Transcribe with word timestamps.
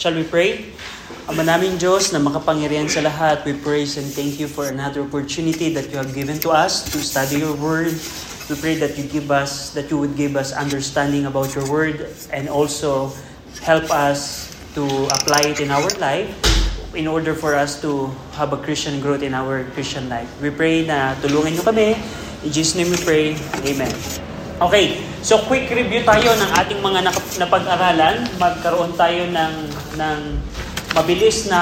Shall 0.00 0.16
we 0.16 0.24
pray? 0.24 0.72
Ama 1.28 1.44
namin 1.44 1.76
Diyos 1.76 2.08
na 2.08 2.24
makapangyarihan 2.24 2.88
sa 2.88 3.04
lahat, 3.04 3.44
we 3.44 3.52
praise 3.52 4.00
and 4.00 4.08
thank 4.08 4.40
you 4.40 4.48
for 4.48 4.64
another 4.72 5.04
opportunity 5.04 5.76
that 5.76 5.92
you 5.92 6.00
have 6.00 6.16
given 6.16 6.40
to 6.40 6.56
us 6.56 6.88
to 6.88 7.04
study 7.04 7.44
your 7.44 7.52
word. 7.60 7.92
We 8.48 8.56
pray 8.56 8.80
that 8.80 8.96
you 8.96 9.04
give 9.04 9.28
us, 9.28 9.76
that 9.76 9.92
you 9.92 10.00
would 10.00 10.16
give 10.16 10.40
us 10.40 10.56
understanding 10.56 11.28
about 11.28 11.52
your 11.52 11.68
word 11.68 12.08
and 12.32 12.48
also 12.48 13.12
help 13.60 13.92
us 13.92 14.48
to 14.72 14.88
apply 15.20 15.52
it 15.52 15.60
in 15.60 15.68
our 15.68 15.92
life 16.00 16.32
in 16.96 17.04
order 17.04 17.36
for 17.36 17.52
us 17.52 17.76
to 17.84 18.08
have 18.40 18.56
a 18.56 18.60
Christian 18.64 19.04
growth 19.04 19.20
in 19.20 19.36
our 19.36 19.68
Christian 19.76 20.08
life. 20.08 20.32
We 20.40 20.48
pray 20.48 20.88
na 20.88 21.12
tulungan 21.20 21.60
nyo 21.60 21.62
kami. 21.68 21.92
In 22.40 22.48
Jesus' 22.48 22.72
name 22.72 22.88
we 22.88 22.96
pray. 23.04 23.36
Amen. 23.68 24.29
Okay, 24.60 25.00
so 25.24 25.40
quick 25.48 25.72
review 25.72 26.04
tayo 26.04 26.36
ng 26.36 26.50
ating 26.52 26.84
mga 26.84 27.08
napag-aralan. 27.40 28.28
Magkaroon 28.36 28.92
tayo 28.92 29.24
ng, 29.32 29.54
ng 29.96 30.20
mabilis 30.92 31.48
na 31.48 31.60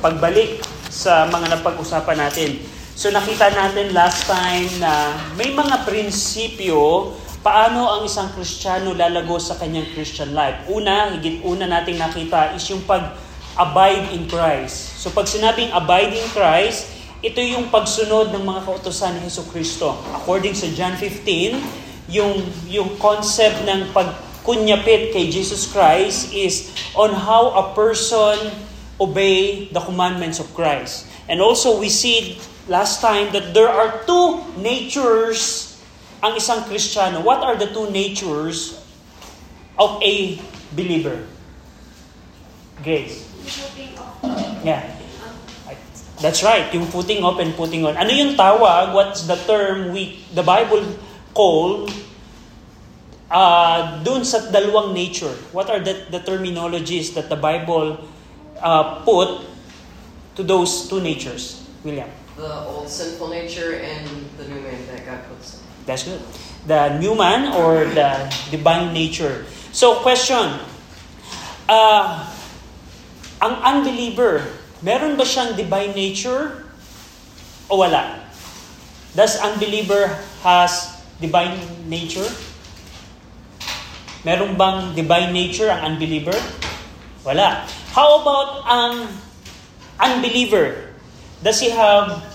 pagbalik 0.00 0.64
sa 0.88 1.28
mga 1.28 1.60
napag-usapan 1.60 2.16
natin. 2.16 2.56
So 2.96 3.12
nakita 3.12 3.52
natin 3.52 3.92
last 3.92 4.24
time 4.24 4.64
na 4.80 5.12
may 5.36 5.52
mga 5.52 5.84
prinsipyo 5.84 7.12
paano 7.44 7.84
ang 7.84 8.08
isang 8.08 8.32
Kristiyano 8.32 8.96
lalago 8.96 9.36
sa 9.36 9.60
kanyang 9.60 9.92
Christian 9.92 10.32
life. 10.32 10.72
Una, 10.72 11.12
higit 11.12 11.44
una 11.44 11.68
nating 11.68 12.00
nakita 12.00 12.56
is 12.56 12.64
yung 12.72 12.80
pag-abide 12.88 14.16
in 14.16 14.24
Christ. 14.24 15.04
So 15.04 15.12
pag 15.12 15.28
sinabing 15.28 15.68
abide 15.68 16.16
in 16.16 16.24
Christ, 16.32 16.96
ito 17.20 17.44
yung 17.44 17.68
pagsunod 17.68 18.32
ng 18.32 18.40
mga 18.40 18.64
kautosan 18.64 19.20
ni 19.20 19.28
Heso 19.28 19.44
Kristo. 19.52 20.00
According 20.16 20.56
sa 20.56 20.64
John 20.72 20.96
15, 20.96 21.85
yung, 22.08 22.46
yung 22.70 22.98
concept 22.98 23.66
ng 23.66 23.90
pagkunyapit 23.90 25.10
kay 25.14 25.30
Jesus 25.30 25.66
Christ 25.70 26.30
is 26.34 26.70
on 26.94 27.10
how 27.14 27.50
a 27.54 27.64
person 27.74 28.38
obey 29.00 29.68
the 29.70 29.80
commandments 29.80 30.38
of 30.38 30.48
Christ. 30.54 31.06
And 31.28 31.42
also 31.42 31.78
we 31.78 31.90
see 31.90 32.38
last 32.68 33.02
time 33.02 33.32
that 33.32 33.52
there 33.54 33.68
are 33.68 34.02
two 34.06 34.42
natures 34.58 35.74
ang 36.24 36.34
isang 36.34 36.64
Kristiyano. 36.64 37.22
What 37.22 37.44
are 37.44 37.54
the 37.54 37.68
two 37.70 37.92
natures 37.92 38.80
of 39.78 40.00
a 40.00 40.40
believer? 40.72 41.22
Grace. 42.82 43.22
Yeah. 44.64 44.82
That's 46.16 46.40
right, 46.40 46.72
yung 46.72 46.88
putting 46.88 47.20
off 47.20 47.36
and 47.44 47.52
putting 47.52 47.84
on. 47.84 47.92
Ano 48.00 48.08
yung 48.08 48.40
tawag? 48.40 48.96
What's 48.96 49.28
the 49.28 49.36
term 49.44 49.92
we 49.92 50.24
the 50.32 50.40
Bible 50.40 50.80
call 51.36 51.84
uh, 53.28 54.00
dun 54.00 54.24
sa 54.24 54.48
dalawang 54.48 54.96
nature? 54.96 55.36
What 55.52 55.68
are 55.68 55.84
the, 55.84 56.08
the 56.08 56.24
terminologies 56.24 57.12
that 57.12 57.28
the 57.28 57.36
Bible 57.36 58.00
uh, 58.56 59.04
put 59.04 59.44
to 60.36 60.42
those 60.42 60.88
two 60.88 61.04
natures? 61.04 61.68
William. 61.84 62.08
The 62.40 62.64
old 62.64 62.88
sinful 62.88 63.28
nature 63.28 63.76
and 63.76 64.08
the 64.40 64.48
new 64.48 64.60
man 64.64 64.80
that 64.88 65.04
God 65.04 65.20
puts 65.28 65.60
in. 65.60 65.60
That's 65.84 66.04
good. 66.04 66.20
The 66.66 66.98
new 66.98 67.14
man 67.14 67.52
or 67.54 67.84
the 67.84 68.26
divine 68.50 68.92
nature. 68.92 69.46
So, 69.72 70.00
question. 70.00 70.58
Uh, 71.68 72.26
ang 73.40 73.54
unbeliever, 73.62 74.42
meron 74.80 75.14
ba 75.14 75.22
siyang 75.22 75.54
divine 75.54 75.92
nature 75.94 76.64
o 77.68 77.78
wala? 77.78 78.24
Does 79.14 79.40
unbeliever 79.40 80.12
has 80.44 80.95
divine 81.20 81.56
nature? 81.88 82.28
Meron 84.26 84.58
bang 84.58 84.94
divine 84.94 85.30
nature 85.32 85.70
ang 85.70 85.94
unbeliever? 85.94 86.34
Wala. 87.22 87.62
How 87.94 88.20
about 88.22 88.50
ang 88.66 88.94
unbeliever? 90.02 90.92
Does 91.42 91.62
he 91.62 91.70
have 91.70 92.26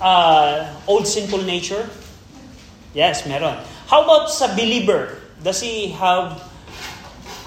uh, 0.00 0.68
old 0.86 1.06
sinful 1.06 1.42
nature? 1.42 1.88
Yes, 2.92 3.26
meron. 3.26 3.56
How 3.88 4.04
about 4.04 4.30
sa 4.30 4.52
believer? 4.52 5.18
Does 5.40 5.64
he 5.64 5.94
have 5.96 6.44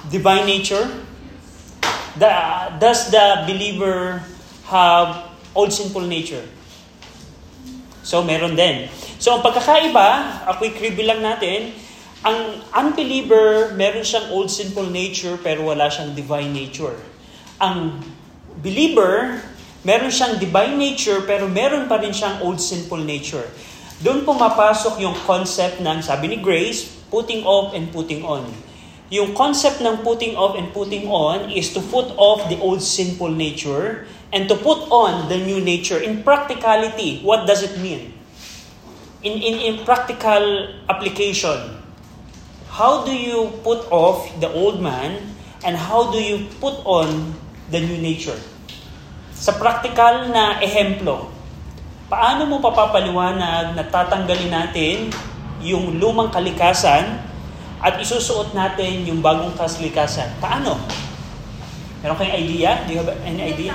divine 0.09 0.45
nature? 0.45 0.89
The, 2.17 2.29
does 2.79 3.09
the 3.11 3.45
believer 3.45 4.23
have 4.67 5.29
old 5.53 5.73
sinful 5.73 6.01
nature? 6.01 6.45
So, 8.03 8.23
meron 8.23 8.55
din. 8.55 8.89
So, 9.23 9.31
ang 9.31 9.39
pagkakaiba, 9.39 10.43
a 10.43 10.51
quick 10.59 10.83
review 10.83 11.07
lang 11.07 11.23
natin, 11.23 11.71
ang 12.27 12.59
unbeliever, 12.75 13.71
meron 13.71 14.03
siyang 14.03 14.27
old 14.35 14.51
sinful 14.51 14.83
nature 14.91 15.39
pero 15.39 15.63
wala 15.63 15.87
siyang 15.87 16.11
divine 16.11 16.51
nature. 16.51 16.99
Ang 17.55 18.03
believer, 18.59 19.39
meron 19.87 20.11
siyang 20.11 20.43
divine 20.43 20.75
nature 20.75 21.23
pero 21.23 21.47
meron 21.47 21.87
pa 21.87 22.03
rin 22.03 22.11
siyang 22.11 22.43
old 22.43 22.59
sinful 22.59 22.99
nature. 22.99 23.47
Doon 24.03 24.27
pumapasok 24.27 24.99
yung 24.99 25.15
concept 25.23 25.79
ng, 25.79 26.03
sabi 26.03 26.35
ni 26.35 26.43
Grace, 26.43 26.91
putting 27.07 27.47
off 27.47 27.71
and 27.71 27.95
putting 27.95 28.27
on. 28.27 28.43
Yung 29.07 29.31
concept 29.31 29.79
ng 29.79 30.03
putting 30.03 30.35
off 30.35 30.59
and 30.59 30.67
putting 30.75 31.07
on 31.07 31.47
is 31.47 31.71
to 31.71 31.79
put 31.79 32.11
off 32.19 32.43
the 32.51 32.59
old 32.59 32.83
sinful 32.83 33.31
nature 33.31 34.03
and 34.35 34.51
to 34.51 34.59
put 34.59 34.83
on 34.91 35.31
the 35.31 35.39
new 35.39 35.63
nature. 35.63 36.03
In 36.03 36.27
practicality, 36.27 37.23
what 37.23 37.47
does 37.47 37.63
it 37.63 37.79
mean? 37.79 38.19
In, 39.23 39.39
in, 39.39 39.55
in 39.63 39.73
practical 39.87 40.67
application, 40.91 41.79
how 42.67 43.07
do 43.07 43.15
you 43.15 43.55
put 43.63 43.87
off 43.87 44.27
the 44.43 44.51
old 44.51 44.83
man 44.83 45.35
and 45.63 45.79
how 45.79 46.11
do 46.11 46.19
you 46.19 46.51
put 46.59 46.75
on 46.83 47.31
the 47.71 47.79
new 47.79 48.03
nature? 48.03 48.35
Sa 49.31 49.55
practical 49.55 50.27
na 50.27 50.59
ehemplo, 50.59 51.31
paano 52.11 52.43
mo 52.45 52.59
papapaliwanag 52.59 53.79
na 53.79 53.83
tatanggalin 53.87 54.51
natin 54.51 55.07
yung 55.63 56.03
lumang 56.03 56.27
kalikasan 56.27 57.23
at 57.79 57.95
isusuot 58.03 58.51
natin 58.51 59.07
yung 59.07 59.23
bagong 59.23 59.55
kalikasan? 59.55 60.27
Paano? 60.43 60.75
Meron 62.03 62.19
kayong 62.19 62.35
idea? 62.35 62.83
Do 62.83 62.91
you 62.91 62.99
have 62.99 63.15
any 63.23 63.41
idea? 63.55 63.71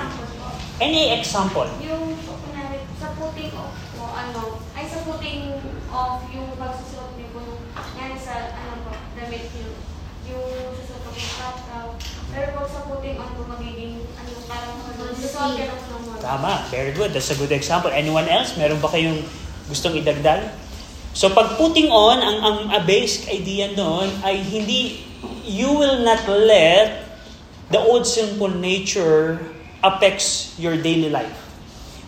Any 0.77 1.17
example? 1.17 1.65
Yung, 1.81 2.13
kunwari, 2.21 2.85
sa 3.01 3.17
putting 3.17 3.51
off 3.57 3.73
o 3.99 4.05
ano, 4.13 4.61
ay 4.79 4.85
sa 4.87 5.03
putting 5.03 5.59
off 5.91 6.23
yung 6.31 6.55
pagsusuot 6.55 7.19
niyo 7.19 7.35
po 7.35 7.43
nung, 7.43 7.65
yan 7.99 8.15
sa, 8.15 8.55
ano 8.55 8.87
po, 8.87 8.93
damit 9.19 9.49
niyo, 9.51 9.75
yung 10.31 10.71
susuot 10.77 11.03
po 11.03 11.11
yung 11.17 11.35
kataw. 11.41 11.87
Pero 12.39 12.55
pag 12.55 12.71
sa 12.71 12.87
putting 12.87 13.19
on 13.19 13.31
po, 13.35 13.43
magiging, 13.51 13.99
ano, 14.15 14.31
parang 14.47 14.79
ka 14.79 14.95
ng 14.95 15.83
sunod. 15.83 16.23
Tama. 16.23 16.63
Very 16.71 16.95
good. 16.95 17.11
That's 17.11 17.35
a 17.35 17.39
good 17.39 17.51
example. 17.51 17.91
Anyone 17.91 18.31
else? 18.31 18.55
Meron 18.55 18.79
ba 18.79 18.87
kayong 18.95 19.27
gustong 19.67 19.99
idagdag? 19.99 20.47
So 21.19 21.35
pag 21.35 21.59
putting 21.59 21.91
on, 21.91 22.23
ang, 22.23 22.39
ang 22.39 22.59
a 22.71 22.79
basic 22.79 23.27
idea 23.27 23.75
noon 23.75 24.07
ay 24.23 24.39
hindi, 24.39 25.03
you 25.43 25.67
will 25.67 25.99
not 26.07 26.23
let 26.31 27.11
the 27.75 27.81
old 27.83 28.07
sinful 28.07 28.55
nature 28.55 29.43
affects 29.83 30.55
your 30.63 30.79
daily 30.79 31.11
life. 31.11 31.35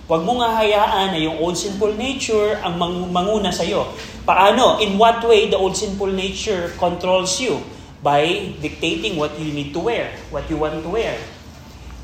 Huwag 0.06 0.22
mo 0.22 0.38
nga 0.38 0.62
hayaan 0.62 1.10
na 1.10 1.18
yung 1.18 1.42
old 1.42 1.58
sinful 1.58 1.98
nature 1.98 2.54
ang 2.62 2.78
mang- 2.78 3.10
manguna 3.10 3.50
sa'yo. 3.50 3.90
Paano? 4.22 4.78
In 4.78 4.94
what 4.94 5.26
way 5.26 5.50
the 5.50 5.58
old 5.58 5.74
sinful 5.74 6.10
nature 6.14 6.70
controls 6.78 7.34
you? 7.42 7.58
By 8.02 8.56
dictating 8.60 9.16
what 9.16 9.38
you 9.38 9.52
need 9.52 9.72
to 9.74 9.80
wear, 9.80 10.10
what 10.30 10.48
you 10.48 10.56
want 10.56 10.82
to 10.82 10.88
wear. 10.88 11.20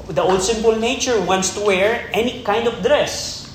The 0.09 0.23
old 0.23 0.43
sinful 0.43 0.77
nature 0.77 1.19
wants 1.25 1.55
to 1.57 1.65
wear 1.65 2.09
any 2.12 2.45
kind 2.45 2.69
of 2.69 2.84
dress. 2.84 3.49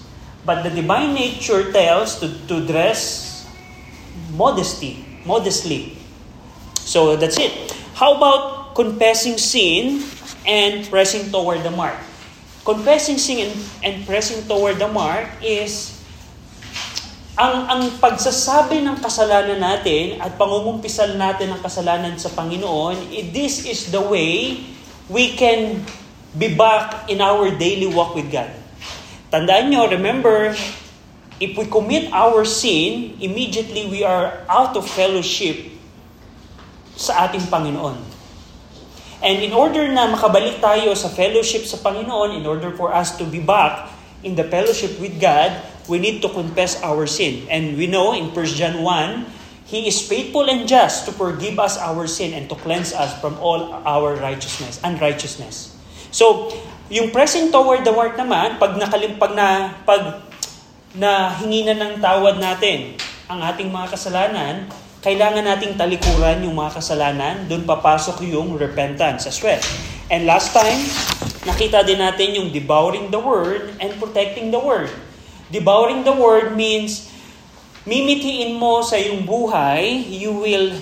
But 0.46 0.64
the 0.64 0.70
divine 0.70 1.14
nature 1.14 1.72
tells 1.72 2.20
to, 2.20 2.34
to 2.48 2.66
dress 2.66 3.48
modesty, 4.34 5.06
modestly. 5.26 5.98
So 6.82 7.16
that's 7.16 7.38
it. 7.38 7.72
How 7.94 8.18
about 8.18 8.74
confessing 8.74 9.38
sin 9.38 10.02
and 10.46 10.84
pressing 10.90 11.32
toward 11.32 11.62
the 11.62 11.72
mark? 11.72 11.96
Confessing 12.66 13.18
sin 13.18 13.54
and, 13.54 13.54
and 13.84 14.06
pressing 14.06 14.48
toward 14.48 14.80
the 14.80 14.88
mark 14.88 15.30
is 15.42 16.01
ang 17.42 17.66
ang 17.66 17.84
pagsasabi 17.98 18.86
ng 18.86 19.02
kasalanan 19.02 19.58
natin 19.58 20.22
at 20.22 20.38
pangungumpisal 20.38 21.18
natin 21.18 21.50
ng 21.50 21.62
kasalanan 21.66 22.14
sa 22.22 22.30
Panginoon, 22.38 23.10
this 23.34 23.66
is 23.66 23.90
the 23.90 23.98
way 23.98 24.62
we 25.10 25.34
can 25.34 25.82
be 26.38 26.54
back 26.54 27.10
in 27.10 27.18
our 27.18 27.50
daily 27.58 27.90
walk 27.90 28.14
with 28.14 28.30
God. 28.30 28.54
Tandaan 29.34 29.74
nyo, 29.74 29.90
remember, 29.90 30.54
if 31.42 31.58
we 31.58 31.66
commit 31.66 32.14
our 32.14 32.46
sin, 32.46 33.18
immediately 33.18 33.90
we 33.90 34.06
are 34.06 34.46
out 34.46 34.78
of 34.78 34.86
fellowship 34.86 35.74
sa 36.94 37.26
ating 37.26 37.50
Panginoon. 37.50 37.98
And 39.26 39.42
in 39.42 39.50
order 39.50 39.90
na 39.90 40.14
makabalik 40.14 40.62
tayo 40.62 40.94
sa 40.94 41.10
fellowship 41.10 41.66
sa 41.66 41.82
Panginoon, 41.82 42.38
in 42.38 42.46
order 42.46 42.70
for 42.78 42.94
us 42.94 43.18
to 43.18 43.26
be 43.26 43.42
back 43.42 43.90
in 44.22 44.38
the 44.38 44.46
fellowship 44.46 45.02
with 45.02 45.18
God, 45.18 45.71
we 45.88 45.98
need 45.98 46.22
to 46.22 46.30
confess 46.30 46.82
our 46.84 47.08
sin. 47.08 47.48
And 47.50 47.78
we 47.78 47.88
know 47.88 48.14
in 48.14 48.34
1 48.34 48.46
John 48.58 48.84
1, 48.84 49.42
He 49.72 49.88
is 49.88 50.04
faithful 50.04 50.52
and 50.52 50.68
just 50.68 51.08
to 51.08 51.16
forgive 51.16 51.56
us 51.56 51.80
our 51.80 52.04
sin 52.04 52.36
and 52.36 52.52
to 52.52 52.60
cleanse 52.60 52.92
us 52.92 53.16
from 53.24 53.40
all 53.40 53.72
our 53.88 54.20
righteousness, 54.20 54.84
unrighteousness. 54.84 55.72
So, 56.12 56.52
yung 56.92 57.16
pressing 57.16 57.56
toward 57.56 57.88
the 57.88 57.96
mark 57.96 58.20
naman, 58.20 58.60
pag 58.60 58.76
nakalimpag 58.76 59.32
na, 59.32 59.72
pag 59.88 60.28
na 60.92 61.32
hingi 61.40 61.64
na 61.64 61.80
ng 61.80 62.04
tawad 62.04 62.36
natin 62.44 63.00
ang 63.32 63.40
ating 63.40 63.72
mga 63.72 63.96
kasalanan, 63.96 64.68
kailangan 65.00 65.48
nating 65.48 65.80
talikuran 65.80 66.44
yung 66.44 66.60
mga 66.60 66.84
kasalanan, 66.84 67.48
doon 67.48 67.64
papasok 67.64 68.28
yung 68.28 68.60
repentance 68.60 69.24
as 69.24 69.40
well. 69.40 69.64
And 70.12 70.28
last 70.28 70.52
time, 70.52 70.84
nakita 71.48 71.88
din 71.88 72.04
natin 72.04 72.36
yung 72.36 72.52
devouring 72.52 73.08
the 73.08 73.24
word 73.24 73.72
and 73.80 73.96
protecting 73.96 74.52
the 74.52 74.60
word. 74.60 74.92
Devouring 75.52 76.08
the 76.08 76.16
word 76.16 76.56
means 76.56 77.12
mimitiin 77.84 78.56
mo 78.56 78.80
sa 78.82 78.96
iyong 78.96 79.28
buhay, 79.28 80.08
you 80.08 80.32
will 80.32 80.80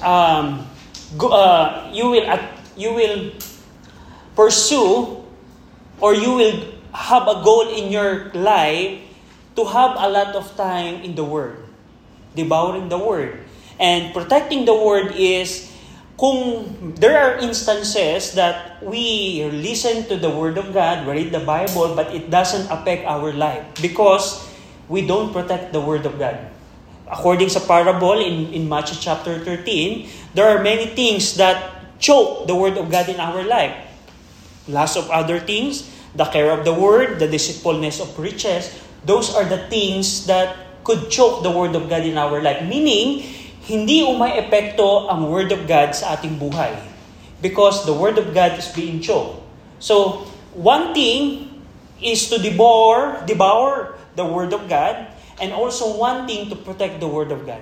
um, 0.00 0.64
go, 1.20 1.28
uh, 1.28 1.90
you 1.92 2.08
will 2.08 2.24
at, 2.24 2.56
you 2.80 2.96
will 2.96 3.36
pursue 4.32 5.20
or 6.00 6.16
you 6.16 6.32
will 6.32 6.56
have 6.92 7.28
a 7.28 7.44
goal 7.44 7.68
in 7.68 7.92
your 7.92 8.32
life 8.32 9.04
to 9.56 9.62
have 9.64 9.96
a 10.00 10.08
lot 10.08 10.32
of 10.36 10.48
time 10.56 11.04
in 11.04 11.14
the 11.14 11.24
word. 11.24 11.60
Devouring 12.36 12.88
the 12.88 12.98
word. 12.98 13.44
And 13.80 14.12
protecting 14.12 14.64
the 14.64 14.76
word 14.76 15.12
is 15.16 15.72
kung 16.16 16.64
there 16.96 17.20
are 17.20 17.36
instances 17.44 18.32
that 18.32 18.80
we 18.80 19.44
listen 19.52 20.08
to 20.08 20.16
the 20.16 20.32
word 20.32 20.56
of 20.56 20.72
God, 20.72 21.06
we 21.06 21.24
read 21.24 21.30
the 21.32 21.44
Bible, 21.44 21.92
but 21.94 22.12
it 22.12 22.32
doesn't 22.32 22.72
affect 22.72 23.04
our 23.04 23.32
life 23.32 23.62
because 23.80 24.40
we 24.88 25.04
don't 25.04 25.32
protect 25.32 25.72
the 25.72 25.80
word 25.80 26.08
of 26.08 26.18
God. 26.18 26.40
According 27.06 27.52
sa 27.52 27.60
parable 27.60 28.18
in, 28.18 28.50
in 28.50 28.64
Matthew 28.66 28.98
chapter 28.98 29.38
13, 29.38 30.34
there 30.34 30.48
are 30.48 30.64
many 30.64 30.90
things 30.96 31.36
that 31.36 31.84
choke 32.00 32.48
the 32.48 32.56
word 32.56 32.80
of 32.80 32.90
God 32.90 33.08
in 33.08 33.20
our 33.20 33.44
life. 33.44 33.76
Loss 34.66 34.96
of 34.96 35.06
other 35.12 35.38
things, 35.38 35.86
the 36.16 36.24
care 36.24 36.50
of 36.50 36.64
the 36.64 36.74
word, 36.74 37.20
the 37.20 37.28
deceitfulness 37.28 38.00
of 38.00 38.10
riches, 38.18 38.72
those 39.04 39.30
are 39.36 39.44
the 39.44 39.68
things 39.68 40.26
that 40.26 40.56
could 40.82 41.10
choke 41.10 41.44
the 41.44 41.50
word 41.50 41.76
of 41.76 41.90
God 41.92 42.02
in 42.02 42.18
our 42.18 42.42
life. 42.42 42.64
Meaning, 42.64 43.35
hindi 43.66 44.06
umay 44.06 44.38
epekto 44.38 45.10
ang 45.10 45.26
word 45.26 45.50
of 45.50 45.66
God 45.66 45.90
sa 45.90 46.14
ating 46.14 46.38
buhay. 46.38 46.78
Because 47.42 47.82
the 47.82 47.92
word 47.92 48.16
of 48.16 48.30
God 48.30 48.54
is 48.54 48.70
being 48.70 49.02
choked. 49.02 49.42
So, 49.82 50.24
one 50.56 50.94
thing 50.94 51.50
is 52.00 52.30
to 52.30 52.38
devour, 52.38 53.26
devour 53.26 53.98
the 54.16 54.24
word 54.24 54.54
of 54.54 54.70
God, 54.70 55.10
and 55.42 55.52
also 55.52 55.98
one 55.98 56.24
thing 56.24 56.48
to 56.48 56.56
protect 56.56 57.02
the 57.02 57.10
word 57.10 57.34
of 57.34 57.44
God. 57.44 57.60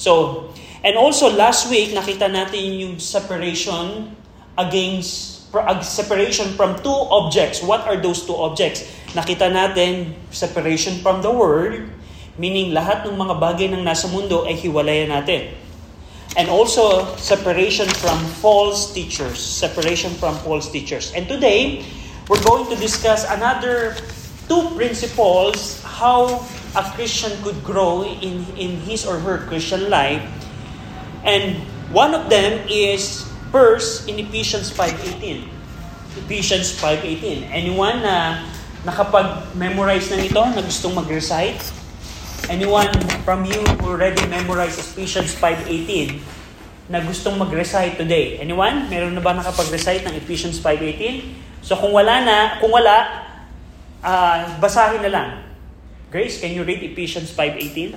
So, 0.00 0.48
and 0.82 0.96
also 0.96 1.28
last 1.28 1.68
week, 1.68 1.92
nakita 1.92 2.32
natin 2.32 2.80
yung 2.80 2.94
separation 2.98 4.16
against, 4.56 5.52
separation 5.84 6.56
from 6.56 6.80
two 6.80 6.96
objects. 7.12 7.60
What 7.60 7.84
are 7.84 8.00
those 8.00 8.24
two 8.24 8.34
objects? 8.34 8.88
Nakita 9.12 9.52
natin 9.52 10.16
separation 10.32 10.98
from 11.04 11.20
the 11.20 11.30
word, 11.30 11.92
meaning 12.36 12.70
lahat 12.70 13.02
ng 13.08 13.16
mga 13.16 13.34
bagay 13.40 13.66
ng 13.72 13.82
nasa 13.82 14.06
mundo 14.06 14.46
ay 14.46 14.54
hiwalayan 14.54 15.10
natin. 15.10 15.50
And 16.38 16.46
also, 16.46 17.10
separation 17.18 17.90
from 17.98 18.22
false 18.38 18.94
teachers. 18.94 19.42
Separation 19.42 20.14
from 20.14 20.38
false 20.46 20.70
teachers. 20.70 21.10
And 21.10 21.26
today, 21.26 21.82
we're 22.30 22.42
going 22.46 22.70
to 22.70 22.78
discuss 22.78 23.26
another 23.26 23.98
two 24.46 24.62
principles 24.78 25.82
how 25.82 26.46
a 26.78 26.86
Christian 26.94 27.34
could 27.42 27.58
grow 27.66 28.06
in, 28.06 28.46
in 28.54 28.78
his 28.86 29.02
or 29.02 29.18
her 29.18 29.42
Christian 29.50 29.90
life. 29.90 30.22
And 31.26 31.58
one 31.90 32.14
of 32.14 32.30
them 32.30 32.62
is 32.70 33.26
first 33.50 34.06
in 34.06 34.22
Ephesians 34.22 34.70
5.18. 34.70 35.50
Ephesians 36.26 36.78
5.18. 36.78 37.50
Anyone 37.50 38.06
na 38.06 38.46
nakapag-memorize 38.86 40.14
na 40.14 40.22
ito, 40.22 40.38
na 40.38 40.62
gustong 40.62 40.94
mag-recite? 40.94 41.79
Anyone 42.50 42.90
from 43.22 43.46
you 43.46 43.62
who 43.78 43.94
already 43.94 44.26
memorized 44.26 44.82
Ephesians 44.82 45.38
5.18 45.38 46.18
na 46.90 46.98
gustong 46.98 47.38
mag-recite 47.38 47.94
today? 47.94 48.42
Anyone? 48.42 48.90
Meron 48.90 49.14
na 49.14 49.22
ba 49.22 49.38
nakapag-recite 49.38 50.02
ng 50.10 50.18
Ephesians 50.18 50.58
5.18? 50.58 51.62
So 51.62 51.78
kung 51.78 51.94
wala 51.94 52.26
na, 52.26 52.58
kung 52.58 52.74
wala, 52.74 53.22
uh, 54.02 54.58
basahin 54.58 54.98
na 54.98 55.14
lang. 55.14 55.28
Grace, 56.10 56.42
can 56.42 56.50
you 56.50 56.66
read 56.66 56.82
Ephesians 56.82 57.30
5.18? 57.30 57.94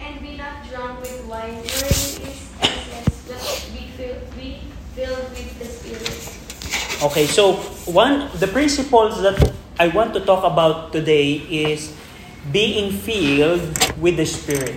And 0.00 0.14
be 0.24 0.40
not 0.40 0.64
drunk 0.64 1.04
with 1.04 1.28
wine, 1.28 1.60
wherein 1.60 2.24
is 2.24 2.40
excess, 2.56 3.12
but 3.28 3.44
be 3.76 3.92
filled, 4.00 4.24
be 4.32 4.64
filled 4.96 5.28
with 5.28 5.52
the 5.60 5.68
Spirit. 5.68 6.16
Okay, 7.04 7.28
so 7.28 7.60
one 7.84 8.32
the 8.40 8.48
principles 8.48 9.20
that 9.20 9.36
I 9.76 9.92
want 9.92 10.16
to 10.16 10.24
talk 10.24 10.40
about 10.40 10.88
today 10.88 11.44
is 11.52 11.92
being 12.50 12.92
filled 12.92 13.64
with 13.96 14.20
the 14.20 14.26
Spirit. 14.28 14.76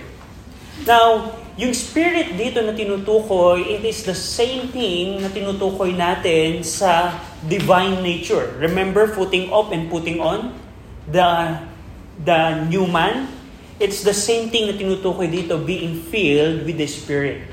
Now, 0.86 1.36
yung 1.58 1.74
Spirit 1.74 2.38
dito 2.38 2.62
na 2.62 2.72
tinutukoy, 2.72 3.66
it 3.66 3.82
is 3.82 4.06
the 4.06 4.14
same 4.14 4.70
thing 4.70 5.20
na 5.20 5.28
tinutukoy 5.28 5.90
natin 5.92 6.62
sa 6.62 7.18
divine 7.44 7.98
nature. 8.00 8.54
Remember 8.62 9.10
putting 9.10 9.50
off 9.50 9.74
and 9.74 9.90
putting 9.90 10.22
on 10.22 10.54
the 11.10 11.58
the 12.22 12.62
new 12.70 12.86
man? 12.86 13.26
It's 13.82 14.06
the 14.06 14.14
same 14.14 14.54
thing 14.54 14.70
na 14.70 14.74
tinutukoy 14.78 15.26
dito, 15.26 15.58
being 15.58 15.98
filled 15.98 16.62
with 16.62 16.78
the 16.78 16.86
Spirit. 16.86 17.50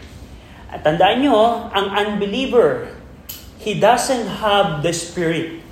At 0.69 0.85
tandaan 0.85 1.25
nyo, 1.25 1.69
ang 1.73 1.93
unbeliever, 1.93 2.93
he 3.57 3.73
doesn't 3.73 4.41
have 4.41 4.85
the 4.85 4.93
Spirit. 4.93 5.65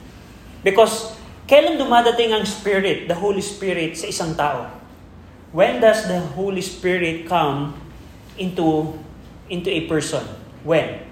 Because 0.65 1.12
kailan 1.45 1.75
dumadating 1.75 2.31
ang 2.31 2.47
Spirit, 2.47 3.11
the 3.11 3.17
Holy 3.17 3.43
Spirit 3.43 3.99
sa 3.99 4.07
isang 4.07 4.31
tao? 4.35 4.69
When 5.53 5.83
does 5.83 6.09
the 6.09 6.17
Holy 6.33 6.65
Spirit 6.65 7.29
come 7.29 7.77
into 8.39 8.97
into 9.51 9.69
a 9.69 9.85
person? 9.85 10.25
When? 10.65 11.03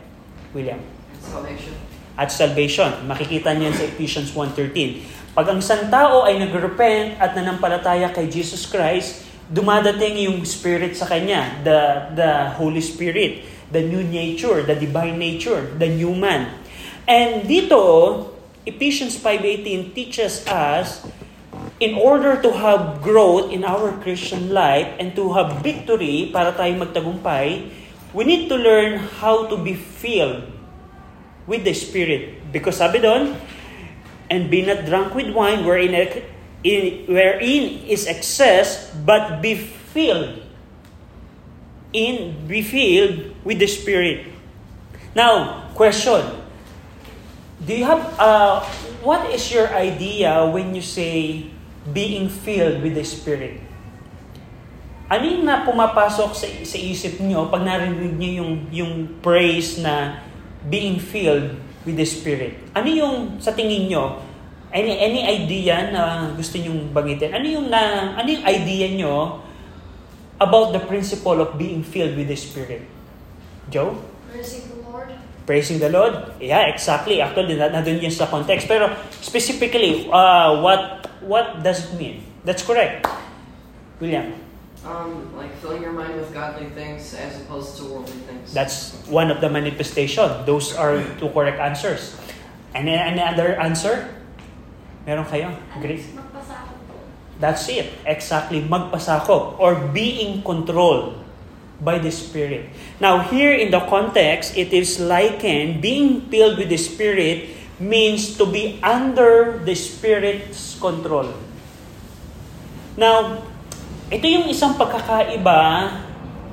William? 0.56 0.82
Salvation. 1.22 1.76
At 2.18 2.34
salvation. 2.34 3.06
Makikita 3.06 3.54
niyan 3.54 3.76
sa 3.76 3.86
Ephesians 3.86 4.34
1.13. 4.34 5.36
Pag 5.38 5.48
ang 5.48 5.64
isang 5.64 5.88
tao 5.88 6.28
ay 6.28 6.42
nag-repent 6.42 7.22
at 7.22 7.32
nanampalataya 7.38 8.12
kay 8.12 8.28
Jesus 8.28 8.68
Christ, 8.68 9.24
dumadating 9.48 10.28
yung 10.28 10.44
Spirit 10.44 10.96
sa 10.96 11.08
kanya, 11.08 11.60
the, 11.64 11.80
the 12.16 12.32
Holy 12.60 12.84
Spirit, 12.84 13.48
the 13.72 13.80
new 13.80 14.04
nature, 14.04 14.64
the 14.64 14.76
divine 14.76 15.16
nature, 15.16 15.72
the 15.80 15.88
new 15.88 16.12
man. 16.12 16.52
And 17.08 17.48
dito, 17.48 17.80
Ephesians 18.66 19.18
5.18 19.18 19.96
teaches 19.96 20.46
us 20.46 21.02
in 21.82 21.98
order 21.98 22.38
to 22.38 22.54
have 22.54 23.02
growth 23.02 23.50
in 23.50 23.66
our 23.66 23.90
Christian 24.06 24.54
life 24.54 24.86
and 25.02 25.18
to 25.18 25.34
have 25.34 25.66
victory 25.66 26.30
para 26.30 26.54
tayo 26.54 26.78
magtagumpay, 26.78 27.74
we 28.14 28.24
need 28.24 28.46
to 28.54 28.56
learn 28.56 29.02
how 29.18 29.50
to 29.50 29.58
be 29.58 29.74
filled 29.74 30.46
with 31.50 31.66
the 31.66 31.74
Spirit. 31.74 32.38
Because 32.54 32.78
sabi 32.78 33.02
doon, 33.02 33.34
and 34.30 34.54
be 34.54 34.62
not 34.62 34.86
drunk 34.86 35.18
with 35.18 35.34
wine 35.34 35.66
wherein, 35.66 35.98
in, 36.62 37.10
wherein 37.10 37.82
is 37.90 38.06
excess, 38.06 38.94
but 39.02 39.42
be 39.42 39.58
filled 39.58 40.38
in, 41.92 42.48
be 42.48 42.62
filled 42.62 43.34
with 43.44 43.58
the 43.58 43.68
Spirit. 43.68 44.30
Now, 45.18 45.66
question. 45.74 46.41
Do 47.62 47.78
you 47.78 47.86
have, 47.86 48.02
uh, 48.18 48.66
what 49.06 49.30
is 49.30 49.46
your 49.54 49.70
idea 49.70 50.50
when 50.50 50.74
you 50.74 50.82
say 50.82 51.46
being 51.94 52.26
filled 52.26 52.82
with 52.82 52.98
the 52.98 53.06
Spirit? 53.06 53.62
Ano 55.06 55.30
yung 55.30 55.46
na 55.46 55.62
pumapasok 55.62 56.34
sa, 56.34 56.48
sa 56.50 56.78
isip 56.82 57.22
nyo 57.22 57.54
pag 57.54 57.62
narinig 57.62 58.18
nyo 58.18 58.32
yung, 58.42 58.54
yung 58.74 58.94
praise 59.22 59.78
na 59.78 60.26
being 60.74 60.98
filled 60.98 61.54
with 61.86 62.02
the 62.02 62.08
Spirit? 62.08 62.58
Ano 62.74 62.90
yung 62.90 63.38
sa 63.38 63.54
tingin 63.54 63.94
nyo? 63.94 64.18
Any, 64.74 64.98
any 64.98 65.22
idea 65.22 65.94
na 65.94 66.34
gusto 66.34 66.58
nyong 66.58 66.90
bangitin? 66.90 67.30
Ano 67.30 67.46
yung, 67.46 67.70
na, 67.70 68.16
ano 68.18 68.26
yung 68.26 68.46
idea 68.48 68.90
nyo 68.90 69.38
about 70.42 70.74
the 70.74 70.82
principle 70.82 71.38
of 71.38 71.62
being 71.62 71.86
filled 71.86 72.18
with 72.18 72.26
the 72.26 72.40
Spirit? 72.40 72.82
Joe? 73.70 73.94
Lord. 74.66 74.71
Praising 75.52 75.84
the 75.84 75.92
Lord? 75.92 76.16
Yeah, 76.40 76.72
exactly. 76.72 77.20
Actually, 77.20 77.60
na, 77.60 77.68
na 77.68 77.84
yun 77.84 78.08
sa 78.08 78.24
context. 78.32 78.72
Pero 78.72 78.88
specifically, 79.20 80.08
uh, 80.08 80.64
what 80.64 81.12
what 81.28 81.60
does 81.60 81.92
it 81.92 82.00
mean? 82.00 82.24
That's 82.48 82.64
correct. 82.64 83.04
William? 84.00 84.32
Um, 84.88 85.28
like 85.36 85.52
filling 85.60 85.84
your 85.84 85.92
mind 85.92 86.16
with 86.16 86.32
godly 86.32 86.72
things 86.72 87.12
as 87.20 87.36
opposed 87.44 87.76
to 87.84 87.84
worldly 87.84 88.16
things. 88.32 88.56
That's 88.56 88.96
one 89.12 89.28
of 89.28 89.44
the 89.44 89.52
manifestation. 89.52 90.24
Those 90.48 90.72
are 90.72 91.04
two 91.20 91.28
correct 91.36 91.60
answers. 91.60 92.16
Any, 92.72 92.96
any 92.96 93.20
other 93.20 93.60
answer? 93.60 94.08
Meron 95.04 95.28
kayo? 95.28 95.52
Ano, 95.76 95.84
ako 95.84 96.76
po. 96.88 96.96
That's 97.44 97.68
it. 97.68 97.92
Exactly. 98.08 98.64
Magpasakop 98.64 99.60
or 99.60 99.76
being 99.92 100.48
controlled 100.48 101.21
by 101.82 101.98
the 101.98 102.14
Spirit. 102.14 102.70
Now, 103.02 103.26
here 103.26 103.52
in 103.52 103.74
the 103.74 103.82
context, 103.90 104.56
it 104.56 104.72
is 104.72 105.02
likened, 105.02 105.82
being 105.82 106.30
filled 106.30 106.62
with 106.62 106.70
the 106.70 106.78
Spirit 106.78 107.50
means 107.82 108.38
to 108.38 108.46
be 108.46 108.78
under 108.86 109.58
the 109.66 109.74
Spirit's 109.74 110.78
control. 110.78 111.34
Now, 112.94 113.42
ito 114.14 114.26
yung 114.30 114.46
isang 114.54 114.78
pagkakaiba 114.78 115.90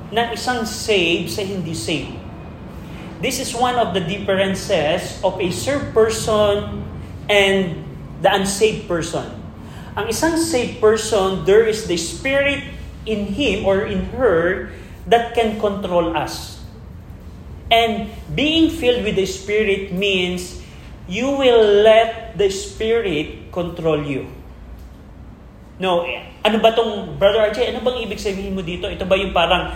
ng 0.09 0.27
isang 0.33 0.65
saved 0.65 1.29
sa 1.29 1.45
hindi 1.45 1.77
saved. 1.77 2.17
This 3.21 3.37
is 3.37 3.53
one 3.53 3.77
of 3.77 3.93
the 3.93 4.01
differences 4.01 5.21
of 5.21 5.37
a 5.37 5.51
saved 5.53 5.93
person 5.93 6.81
and 7.29 7.85
the 8.25 8.31
unsaved 8.31 8.89
person. 8.89 9.27
Ang 9.93 10.07
isang 10.09 10.39
saved 10.39 10.79
person, 10.81 11.43
there 11.45 11.67
is 11.67 11.85
the 11.85 11.99
Spirit 11.99 12.63
in 13.05 13.35
him 13.35 13.67
or 13.67 13.85
in 13.85 14.09
her 14.15 14.71
that 15.09 15.33
can 15.33 15.57
control 15.57 16.13
us. 16.13 16.61
And 17.69 18.09
being 18.33 18.69
filled 18.69 19.05
with 19.05 19.17
the 19.17 19.25
Spirit 19.29 19.93
means 19.93 20.61
you 21.09 21.29
will 21.33 21.85
let 21.85 22.37
the 22.37 22.49
Spirit 22.49 23.53
control 23.53 24.01
you. 24.05 24.29
No, 25.81 26.05
ano 26.45 26.57
ba 26.61 26.73
tong 26.73 27.17
Brother 27.17 27.49
RJ, 27.49 27.73
ano 27.73 27.81
bang 27.81 28.05
ibig 28.05 28.21
sabihin 28.21 28.53
mo 28.53 28.61
dito? 28.61 28.85
Ito 28.89 29.05
ba 29.05 29.15
yung 29.17 29.33
parang 29.33 29.73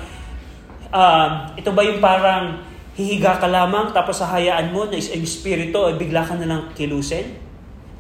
uh, 0.94 1.28
ito 1.58 1.70
ba 1.74 1.82
yung 1.82 1.98
parang 2.04 2.62
hihiga 2.94 3.42
ka 3.42 3.50
lamang 3.50 3.90
tapos 3.90 4.22
hahayaan 4.22 4.70
mo 4.70 4.86
na 4.86 5.00
yung 5.02 5.25
spirito 5.25 5.90
ay 5.90 5.98
bigla 5.98 6.22
ka 6.22 6.38
na 6.38 6.46
lang 6.46 6.62
kilusin? 6.78 7.42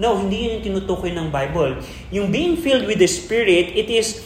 No, 0.01 0.17
hindi 0.17 0.49
yun 0.49 0.51
yung 0.57 0.65
tinutukoy 0.73 1.13
ng 1.13 1.29
Bible. 1.29 1.77
Yung 2.09 2.33
being 2.33 2.57
filled 2.57 2.89
with 2.89 2.97
the 2.97 3.09
Spirit, 3.09 3.77
it 3.77 3.87
is 3.93 4.25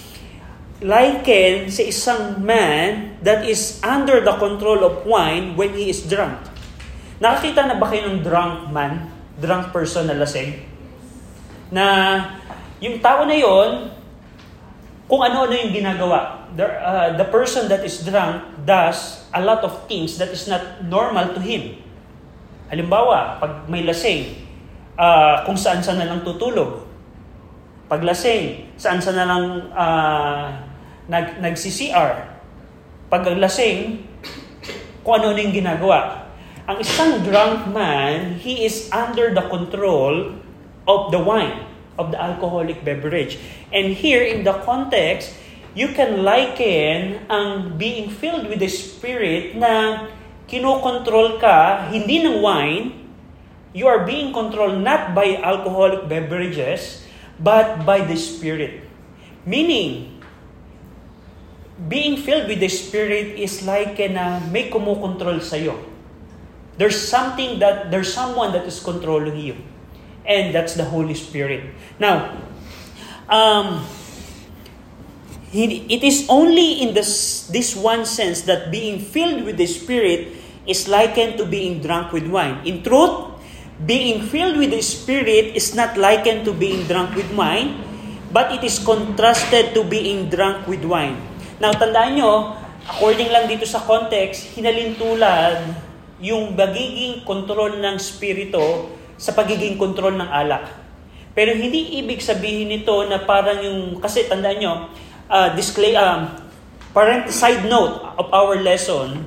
likened 0.77 1.73
sa 1.73 1.81
isang 1.81 2.37
man 2.37 3.17
that 3.25 3.41
is 3.41 3.81
under 3.81 4.21
the 4.21 4.35
control 4.37 4.85
of 4.85 5.01
wine 5.09 5.57
when 5.57 5.73
he 5.73 5.89
is 5.89 6.05
drunk. 6.05 6.37
Nakakita 7.17 7.65
na 7.65 7.81
ba 7.81 7.89
kayo 7.89 8.13
ng 8.13 8.21
drunk 8.21 8.69
man? 8.69 9.09
Drunk 9.41 9.73
person 9.73 10.05
na 10.05 10.13
lasing? 10.13 10.53
Na 11.73 11.85
yung 12.77 13.01
tao 13.01 13.25
na 13.25 13.33
yon, 13.33 13.89
kung 15.09 15.21
ano-ano 15.25 15.53
yung 15.57 15.73
ginagawa. 15.73 16.45
The, 16.53 16.65
uh, 16.65 17.09
the 17.17 17.25
person 17.25 17.65
that 17.73 17.81
is 17.81 18.05
drunk 18.05 18.45
does 18.65 19.25
a 19.33 19.41
lot 19.41 19.65
of 19.65 19.89
things 19.89 20.21
that 20.21 20.29
is 20.29 20.45
not 20.45 20.85
normal 20.85 21.33
to 21.33 21.41
him. 21.41 21.81
Halimbawa, 22.69 23.41
pag 23.41 23.65
may 23.65 23.81
lasing, 23.81 24.45
uh, 24.93 25.41
kung 25.41 25.57
saan 25.57 25.81
saan 25.81 25.97
na 25.97 26.05
lang 26.05 26.21
tutulog. 26.21 26.85
Paglasing, 27.87 28.75
saan 28.75 28.99
saan 28.99 29.15
na 29.15 29.25
lang 29.25 29.45
uh, 29.71 30.66
nag, 31.07 31.39
nag-CCR. 31.39 32.35
Paglasing, 33.07 34.03
kung 35.07 35.23
ano 35.23 35.31
yung 35.39 35.55
ginagawa. 35.55 36.27
Ang 36.67 36.83
isang 36.83 37.23
drunk 37.23 37.71
man, 37.71 38.35
he 38.43 38.67
is 38.67 38.91
under 38.91 39.31
the 39.31 39.47
control 39.47 40.35
of 40.83 41.15
the 41.15 41.19
wine, 41.19 41.63
of 41.95 42.11
the 42.11 42.19
alcoholic 42.19 42.83
beverage. 42.83 43.39
And 43.71 43.95
here 43.95 44.19
in 44.19 44.43
the 44.43 44.59
context, 44.67 45.31
you 45.71 45.95
can 45.95 46.27
liken 46.27 47.23
ang 47.31 47.79
being 47.79 48.11
filled 48.11 48.51
with 48.51 48.59
the 48.59 48.67
Spirit 48.67 49.55
na 49.55 50.03
kinokontrol 50.51 51.39
ka, 51.39 51.87
hindi 51.87 52.19
ng 52.19 52.43
wine, 52.43 53.07
you 53.71 53.87
are 53.87 54.03
being 54.03 54.35
controlled 54.35 54.83
not 54.83 55.15
by 55.15 55.39
alcoholic 55.39 56.11
beverages, 56.11 57.07
but 57.39 57.87
by 57.87 58.03
the 58.03 58.19
Spirit. 58.19 58.83
Meaning, 59.47 60.16
being 61.85 62.17
filled 62.17 62.49
with 62.49 62.59
the 62.59 62.69
Spirit 62.69 63.37
is 63.37 63.61
like 63.61 64.01
na 64.09 64.41
may 64.49 64.69
kumukontrol 64.73 65.37
sa'yo. 65.37 65.77
There's 66.77 66.97
something 66.97 67.59
that, 67.59 67.89
there's 67.89 68.13
someone 68.13 68.53
that 68.53 68.65
is 68.65 68.81
controlling 68.81 69.37
you. 69.37 69.55
And 70.25 70.53
that's 70.53 70.73
the 70.73 70.85
Holy 70.85 71.13
Spirit. 71.13 71.73
Now, 71.99 72.37
um, 73.29 73.85
it 75.53 76.03
is 76.03 76.27
only 76.29 76.81
in 76.81 76.93
this, 76.93 77.47
this 77.47 77.75
one 77.75 78.05
sense 78.05 78.41
that 78.43 78.71
being 78.71 78.99
filled 78.99 79.45
with 79.45 79.57
the 79.57 79.65
Spirit 79.65 80.35
is 80.67 80.87
likened 80.87 81.37
to 81.37 81.45
being 81.45 81.81
drunk 81.81 82.11
with 82.11 82.27
wine. 82.27 82.65
In 82.65 82.83
truth, 82.83 83.33
being 83.85 84.21
filled 84.27 84.57
with 84.57 84.71
the 84.71 84.81
Spirit 84.81 85.55
is 85.55 85.73
not 85.73 85.97
likened 85.97 86.45
to 86.45 86.53
being 86.53 86.85
drunk 86.87 87.15
with 87.15 87.31
wine, 87.33 87.81
but 88.33 88.51
it 88.51 88.63
is 88.63 88.77
contrasted 88.79 89.73
to 89.73 89.83
being 89.83 90.29
drunk 90.29 90.67
with 90.67 90.83
wine. 90.83 91.17
Now, 91.57 91.73
tandaan 91.73 92.13
nyo, 92.13 92.53
according 92.85 93.33
lang 93.33 93.49
dito 93.49 93.65
sa 93.65 93.81
context, 93.81 94.53
hinalintulad 94.53 95.65
yung 96.21 96.53
magiging 96.53 97.25
kontrol 97.25 97.77
ng 97.81 97.97
Spirito 97.97 98.93
sa 99.17 99.33
pagiging 99.33 99.73
kontrol 99.73 100.13
ng 100.13 100.29
alak. 100.29 100.69
Pero 101.33 101.57
hindi 101.57 101.97
ibig 101.97 102.21
sabihin 102.21 102.69
nito 102.69 103.05
na 103.09 103.21
parang 103.25 103.61
yung, 103.61 103.97
kasi 103.97 104.29
tandaan 104.29 104.57
nyo, 104.61 104.73
uh, 105.29 105.49
display, 105.57 105.97
um, 105.97 106.29
parent 106.93 107.29
side 107.29 107.65
note 107.65 108.05
of 108.17 108.29
our 108.33 108.57
lesson, 108.61 109.25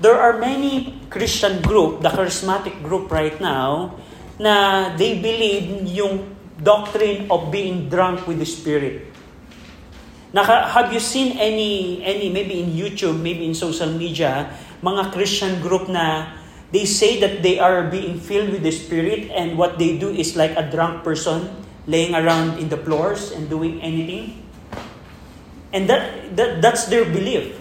there 0.00 0.16
are 0.16 0.36
many 0.40 0.96
Christian 1.12 1.60
group, 1.60 2.00
the 2.00 2.12
charismatic 2.12 2.76
group 2.84 3.12
right 3.12 3.36
now, 3.40 3.96
na 4.40 4.88
they 4.96 5.20
believe 5.20 5.84
yung 5.88 6.32
doctrine 6.60 7.28
of 7.28 7.52
being 7.52 7.88
drunk 7.92 8.24
with 8.24 8.40
the 8.40 8.48
Spirit. 8.48 9.07
Naka, 10.32 10.68
have 10.68 10.92
you 10.92 11.00
seen 11.00 11.38
any, 11.40 12.04
any, 12.04 12.28
maybe 12.28 12.60
in 12.60 12.76
YouTube, 12.76 13.16
maybe 13.20 13.46
in 13.48 13.54
social 13.54 13.88
media, 13.88 14.52
mga 14.84 15.12
Christian 15.12 15.60
group 15.60 15.88
na 15.88 16.36
they 16.70 16.84
say 16.84 17.16
that 17.20 17.40
they 17.40 17.58
are 17.58 17.88
being 17.88 18.20
filled 18.20 18.52
with 18.52 18.62
the 18.62 18.70
Spirit 18.70 19.32
and 19.32 19.56
what 19.56 19.80
they 19.80 19.96
do 19.96 20.12
is 20.12 20.36
like 20.36 20.52
a 20.52 20.68
drunk 20.68 21.02
person 21.02 21.48
laying 21.88 22.12
around 22.12 22.60
in 22.60 22.68
the 22.68 22.76
floors 22.76 23.32
and 23.32 23.48
doing 23.48 23.80
anything? 23.80 24.44
And 25.72 25.88
that, 25.88 26.36
that 26.36 26.60
that's 26.60 26.92
their 26.92 27.04
belief. 27.08 27.56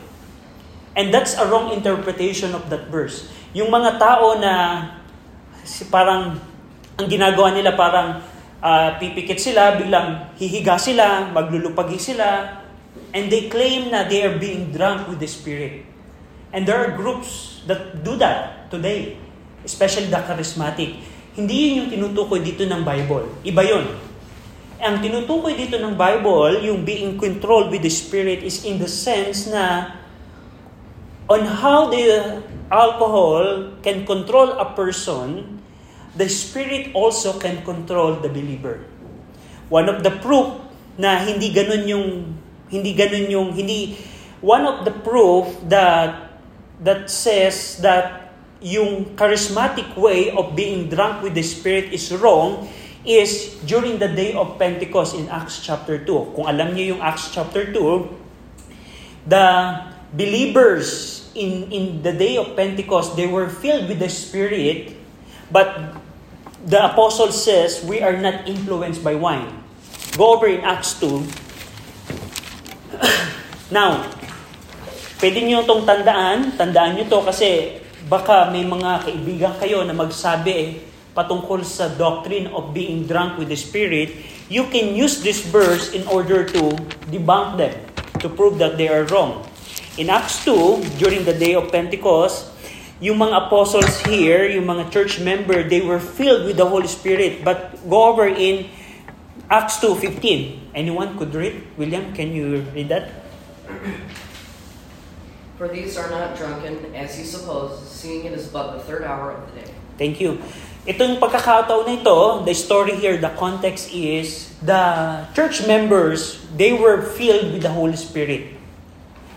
And 0.96 1.14
that's 1.14 1.40
a 1.40 1.48
wrong 1.48 1.72
interpretation 1.72 2.52
of 2.52 2.68
that 2.70 2.92
verse. 2.92 3.32
Yung 3.56 3.72
mga 3.72 3.96
tao 3.96 4.36
na 4.40 4.54
parang 5.88 6.40
ang 6.98 7.08
ginagawa 7.08 7.54
nila 7.54 7.78
parang 7.78 8.20
uh, 8.62 8.98
pipikit 8.98 9.38
sila, 9.38 9.78
biglang 9.78 10.34
hihiga 10.38 10.78
sila, 10.78 11.30
maglulupagi 11.34 12.00
sila, 12.00 12.62
and 13.14 13.30
they 13.30 13.50
claim 13.50 13.90
na 13.90 14.06
they 14.06 14.24
are 14.26 14.38
being 14.38 14.70
drunk 14.74 15.08
with 15.10 15.22
the 15.22 15.30
Spirit. 15.30 15.86
And 16.54 16.64
there 16.64 16.80
are 16.80 16.96
groups 16.96 17.62
that 17.68 18.02
do 18.02 18.16
that 18.18 18.72
today, 18.72 19.20
especially 19.68 20.08
the 20.08 20.22
charismatic. 20.24 21.04
Hindi 21.38 21.54
yun 21.54 21.74
yung 21.86 21.90
tinutukoy 21.94 22.42
dito 22.42 22.66
ng 22.66 22.82
Bible. 22.82 23.30
Iba 23.46 23.62
yun. 23.62 23.86
Ang 24.78 25.02
tinutukoy 25.02 25.58
dito 25.58 25.78
ng 25.78 25.98
Bible, 25.98 26.66
yung 26.66 26.86
being 26.86 27.18
controlled 27.18 27.70
with 27.74 27.82
the 27.82 27.92
Spirit 27.92 28.42
is 28.46 28.66
in 28.66 28.78
the 28.78 28.90
sense 28.90 29.50
na 29.50 29.98
on 31.28 31.44
how 31.44 31.92
the 31.92 32.40
alcohol 32.72 33.76
can 33.84 34.08
control 34.08 34.56
a 34.56 34.72
person, 34.74 35.57
the 36.18 36.28
Spirit 36.28 36.92
also 36.98 37.38
can 37.40 37.62
control 37.62 38.18
the 38.20 38.30
believer. 38.30 38.84
One 39.70 39.88
of 39.88 40.02
the 40.02 40.12
proof 40.18 40.60
na 40.98 41.22
hindi 41.22 41.54
ganun 41.54 41.86
yung 41.86 42.08
hindi 42.68 42.92
ganun 42.98 43.28
yung 43.30 43.50
hindi 43.54 43.96
one 44.42 44.66
of 44.66 44.84
the 44.84 44.94
proof 45.06 45.46
that 45.70 46.34
that 46.82 47.10
says 47.10 47.78
that 47.86 48.34
yung 48.58 49.14
charismatic 49.14 49.94
way 49.94 50.34
of 50.34 50.58
being 50.58 50.90
drunk 50.90 51.22
with 51.22 51.38
the 51.38 51.46
Spirit 51.46 51.94
is 51.94 52.10
wrong 52.18 52.66
is 53.06 53.56
during 53.64 54.02
the 54.02 54.10
day 54.10 54.34
of 54.34 54.58
Pentecost 54.58 55.16
in 55.16 55.30
Acts 55.30 55.62
chapter 55.62 56.02
2. 56.02 56.34
Kung 56.34 56.50
alam 56.50 56.74
niyo 56.74 56.98
yung 56.98 57.02
Acts 57.02 57.32
chapter 57.32 57.70
2, 57.70 59.30
the 59.30 59.46
believers 60.12 61.24
in, 61.38 61.70
in 61.72 62.02
the 62.02 62.12
day 62.12 62.36
of 62.36 62.58
Pentecost, 62.58 63.16
they 63.16 63.30
were 63.30 63.48
filled 63.48 63.88
with 63.88 64.02
the 64.02 64.10
Spirit, 64.10 64.98
but 65.54 66.02
the 66.68 66.84
apostle 66.84 67.32
says, 67.32 67.80
we 67.88 68.04
are 68.04 68.20
not 68.20 68.44
influenced 68.44 69.00
by 69.00 69.16
wine. 69.16 69.64
Go 70.20 70.36
over 70.36 70.52
in 70.52 70.60
Acts 70.68 71.00
2. 71.00 71.24
Now, 73.72 74.04
pwede 75.24 75.48
nyo 75.48 75.64
itong 75.64 75.88
tandaan, 75.88 76.60
tandaan 76.60 77.00
nyo 77.00 77.08
to 77.08 77.24
kasi 77.24 77.80
baka 78.12 78.52
may 78.52 78.68
mga 78.68 79.08
kaibigan 79.08 79.56
kayo 79.60 79.84
na 79.88 79.96
magsabi 79.96 80.52
eh, 80.52 80.70
patungkol 81.16 81.64
sa 81.64 81.88
doctrine 81.96 82.52
of 82.52 82.76
being 82.76 83.08
drunk 83.08 83.40
with 83.40 83.48
the 83.48 83.60
Spirit, 83.60 84.12
you 84.52 84.68
can 84.68 84.92
use 84.92 85.24
this 85.24 85.44
verse 85.48 85.96
in 85.96 86.04
order 86.12 86.44
to 86.48 86.76
debunk 87.08 87.60
them, 87.60 87.76
to 88.20 88.28
prove 88.28 88.60
that 88.60 88.76
they 88.76 88.92
are 88.92 89.08
wrong. 89.08 89.44
In 89.96 90.12
Acts 90.12 90.44
2, 90.44 91.00
during 91.00 91.24
the 91.24 91.34
day 91.34 91.56
of 91.56 91.72
Pentecost, 91.72 92.54
yung 93.00 93.18
mga 93.18 93.48
apostles 93.48 94.02
here, 94.10 94.50
yung 94.50 94.66
mga 94.66 94.90
church 94.90 95.22
member, 95.22 95.62
they 95.62 95.82
were 95.82 96.00
filled 96.00 96.46
with 96.46 96.58
the 96.58 96.66
Holy 96.66 96.90
Spirit. 96.90 97.46
But 97.46 97.78
go 97.90 98.10
over 98.10 98.26
in 98.26 98.70
Acts 99.50 99.78
2.15. 99.80 100.74
Anyone 100.74 101.18
could 101.18 101.34
read? 101.34 101.62
William, 101.78 102.14
can 102.14 102.34
you 102.34 102.66
read 102.74 102.90
that? 102.90 103.14
For 105.58 105.68
these 105.68 105.98
are 105.98 106.10
not 106.10 106.38
drunken, 106.38 106.94
as 106.94 107.18
you 107.18 107.26
suppose, 107.26 107.82
seeing 107.90 108.26
it 108.26 108.34
is 108.34 108.48
but 108.48 108.78
the 108.78 108.82
third 108.86 109.04
hour 109.04 109.32
of 109.34 109.42
the 109.50 109.62
day. 109.62 109.70
Thank 109.98 110.22
you. 110.22 110.38
Itong 110.88 111.20
pagkakataon 111.20 111.84
na 111.84 111.94
ito, 112.00 112.46
the 112.46 112.54
story 112.54 112.96
here, 112.96 113.18
the 113.18 113.34
context 113.36 113.92
is, 113.92 114.54
the 114.64 115.26
church 115.36 115.66
members, 115.68 116.40
they 116.56 116.72
were 116.72 117.02
filled 117.02 117.52
with 117.52 117.62
the 117.66 117.74
Holy 117.74 117.98
Spirit. 117.98 118.56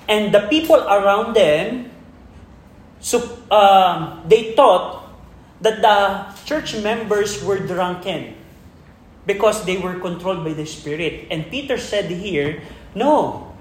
And 0.07 0.31
the 0.31 0.47
people 0.47 0.79
around 0.79 1.35
them, 1.35 1.90
so, 3.01 3.25
uh, 3.51 4.21
they 4.29 4.53
thought 4.53 5.09
that 5.61 5.81
the 5.81 5.97
church 6.45 6.77
members 6.81 7.43
were 7.45 7.59
drunken 7.59 8.37
because 9.27 9.65
they 9.65 9.77
were 9.77 10.01
controlled 10.01 10.45
by 10.45 10.53
the 10.53 10.65
Spirit. 10.65 11.29
And 11.31 11.49
Peter 11.49 11.77
said 11.77 12.09
here, 12.09 12.65
no, 12.95 13.53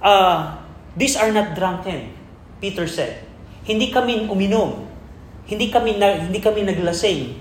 uh, 0.00 0.56
these 0.96 1.16
are 1.16 1.32
not 1.32 1.56
drunken, 1.56 2.12
Peter 2.60 2.88
said. 2.88 3.24
Hindi 3.64 3.92
kami 3.92 4.28
uminom. 4.28 4.88
Hindi 5.46 5.70
kami 5.72 5.96
na, 5.96 6.28
hindi 6.28 6.40
kami 6.40 6.66
naglasing. 6.66 7.38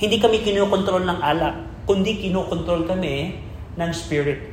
Hindi 0.00 0.16
kami 0.16 0.40
kinokontrol 0.40 1.04
ng 1.04 1.20
alak, 1.20 1.84
kundi 1.84 2.24
kinokontrol 2.24 2.88
kami 2.88 3.36
ng 3.76 3.90
spirit. 3.92 4.48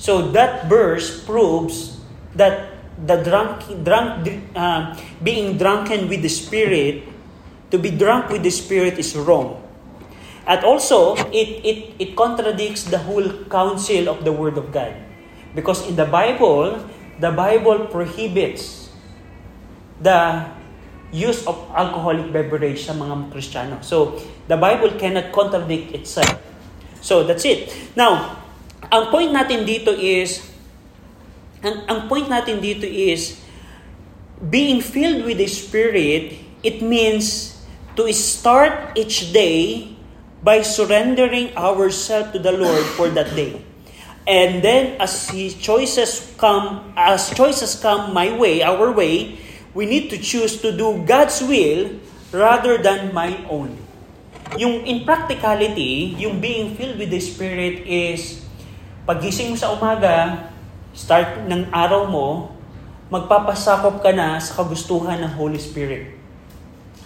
So 0.00 0.32
that 0.32 0.68
verse 0.68 1.20
proves 1.24 2.00
that 2.36 2.69
the 3.06 3.22
drunk 3.24 3.64
drunk 3.84 4.28
uh, 4.54 4.96
being 5.22 5.56
drunken 5.56 6.08
with 6.08 6.22
the 6.22 6.32
spirit 6.32 7.04
to 7.70 7.78
be 7.78 7.90
drunk 7.90 8.28
with 8.28 8.42
the 8.42 8.50
spirit 8.52 8.98
is 8.98 9.16
wrong. 9.16 9.62
At 10.46 10.64
also 10.64 11.14
it 11.30 11.62
it 11.62 11.78
it 11.98 12.10
contradicts 12.16 12.88
the 12.88 12.98
whole 12.98 13.46
counsel 13.48 14.08
of 14.08 14.24
the 14.24 14.32
word 14.32 14.58
of 14.58 14.72
God. 14.72 14.96
Because 15.54 15.82
in 15.86 15.96
the 15.98 16.06
Bible, 16.06 16.78
the 17.18 17.30
Bible 17.34 17.90
prohibits 17.90 18.90
the 20.00 20.46
use 21.12 21.42
of 21.46 21.58
alcoholic 21.74 22.30
beverage 22.30 22.86
sa 22.86 22.94
mga 22.94 23.34
Kristiyano. 23.34 23.82
So, 23.82 24.16
the 24.46 24.56
Bible 24.56 24.94
cannot 24.94 25.34
contradict 25.34 25.90
itself. 25.92 26.38
So, 27.02 27.26
that's 27.26 27.42
it. 27.44 27.74
Now, 27.98 28.40
ang 28.88 29.10
point 29.10 29.34
natin 29.34 29.66
dito 29.66 29.90
is, 29.90 30.46
ang, 31.60 31.76
ang 31.88 32.00
point 32.08 32.28
natin 32.28 32.60
dito 32.60 32.88
is, 32.88 33.40
being 34.40 34.80
filled 34.80 35.28
with 35.28 35.36
the 35.36 35.48
Spirit, 35.48 36.40
it 36.64 36.80
means 36.80 37.56
to 37.96 38.08
start 38.12 38.96
each 38.96 39.32
day 39.32 39.92
by 40.40 40.64
surrendering 40.64 41.52
ourselves 41.56 42.32
to 42.32 42.40
the 42.40 42.52
Lord 42.52 42.84
for 42.96 43.12
that 43.12 43.36
day. 43.36 43.60
And 44.24 44.64
then 44.64 44.96
as 45.00 45.28
his 45.28 45.56
choices 45.56 46.32
come, 46.40 46.92
as 46.96 47.28
choices 47.36 47.76
come 47.76 48.14
my 48.14 48.32
way, 48.32 48.62
our 48.62 48.92
way, 48.92 49.36
we 49.74 49.84
need 49.84 50.08
to 50.10 50.18
choose 50.18 50.60
to 50.64 50.72
do 50.72 51.04
God's 51.04 51.42
will 51.44 52.00
rather 52.32 52.78
than 52.80 53.12
my 53.12 53.36
own. 53.50 53.76
Yung 54.56 54.86
in 54.86 55.04
practicality, 55.04 56.16
yung 56.18 56.40
being 56.40 56.74
filled 56.74 56.98
with 56.98 57.10
the 57.10 57.20
Spirit 57.20 57.84
is 57.86 58.42
pagising 59.06 59.54
mo 59.54 59.56
sa 59.56 59.74
umaga, 59.74 60.49
start 61.00 61.48
ng 61.48 61.72
araw 61.72 62.04
mo, 62.04 62.52
magpapasakop 63.08 64.04
ka 64.04 64.12
na 64.12 64.36
sa 64.36 64.60
kagustuhan 64.60 65.16
ng 65.24 65.32
Holy 65.32 65.56
Spirit 65.56 66.12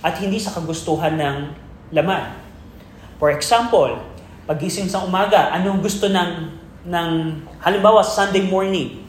at 0.02 0.18
hindi 0.18 0.42
sa 0.42 0.50
kagustuhan 0.50 1.14
ng 1.14 1.36
laman. 1.94 2.34
For 3.22 3.30
example, 3.30 4.02
pagising 4.50 4.90
sa 4.90 5.06
umaga, 5.06 5.54
anong 5.54 5.78
gusto 5.78 6.10
ng, 6.10 6.30
ng 6.90 7.10
halimbawa 7.62 8.02
Sunday 8.02 8.42
morning, 8.42 9.06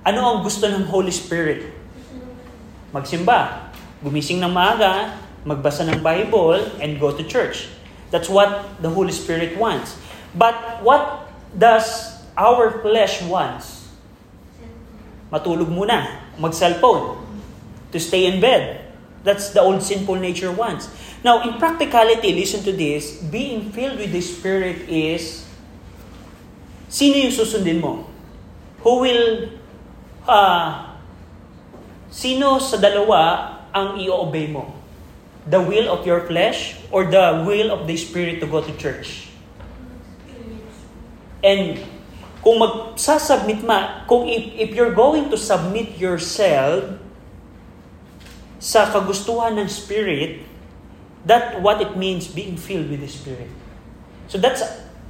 ano 0.00 0.24
ang 0.24 0.38
gusto 0.40 0.64
ng 0.64 0.88
Holy 0.88 1.12
Spirit? 1.12 1.76
magsimba, 2.96 3.68
gumising 4.00 4.40
ng 4.40 4.48
maaga, 4.48 5.20
magbasa 5.44 5.84
ng 5.84 6.00
Bible, 6.00 6.64
and 6.80 6.96
go 6.96 7.12
to 7.12 7.20
church. 7.28 7.68
That's 8.08 8.32
what 8.32 8.80
the 8.80 8.88
Holy 8.88 9.12
Spirit 9.12 9.60
wants. 9.60 10.00
But 10.32 10.80
what 10.80 11.28
does 11.52 12.16
our 12.32 12.80
flesh 12.80 13.20
wants? 13.28 13.75
Matulog 15.36 15.68
muna, 15.68 16.32
mag-cellphone, 16.40 17.20
to 17.92 18.00
stay 18.00 18.24
in 18.24 18.40
bed. 18.40 18.88
That's 19.20 19.52
the 19.52 19.60
old 19.60 19.84
sinful 19.84 20.16
nature 20.16 20.48
wants. 20.48 20.88
Now, 21.20 21.44
in 21.44 21.60
practicality, 21.60 22.32
listen 22.32 22.64
to 22.64 22.72
this, 22.72 23.20
being 23.20 23.68
filled 23.68 24.00
with 24.00 24.16
the 24.16 24.24
Spirit 24.24 24.88
is, 24.88 25.44
sino 26.88 27.20
yung 27.20 27.34
susundin 27.36 27.84
mo? 27.84 28.08
Who 28.80 29.04
will 29.04 29.52
uh, 30.24 30.96
Sino 32.16 32.56
sa 32.62 32.80
dalawa 32.80 33.52
ang 33.76 34.00
i-obey 34.00 34.48
mo? 34.48 34.72
The 35.44 35.60
will 35.60 35.92
of 35.92 36.08
your 36.08 36.24
flesh 36.24 36.80
or 36.88 37.06
the 37.06 37.44
will 37.44 37.68
of 37.68 37.84
the 37.84 37.92
Spirit 37.92 38.40
to 38.40 38.48
go 38.48 38.64
to 38.64 38.72
church? 38.80 39.28
And 41.44 41.78
kung 42.46 42.62
magsasubmit 42.62 43.66
ma, 43.66 44.06
kung 44.06 44.30
if, 44.30 44.54
if 44.54 44.70
you're 44.78 44.94
going 44.94 45.26
to 45.26 45.34
submit 45.34 45.98
yourself 45.98 46.94
sa 48.62 48.86
kagustuhan 48.86 49.58
ng 49.58 49.66
Spirit, 49.66 50.46
that 51.26 51.58
what 51.58 51.82
it 51.82 51.98
means 51.98 52.30
being 52.30 52.54
filled 52.54 52.86
with 52.86 53.02
the 53.02 53.10
Spirit. 53.10 53.50
So 54.30 54.38
that's, 54.38 54.62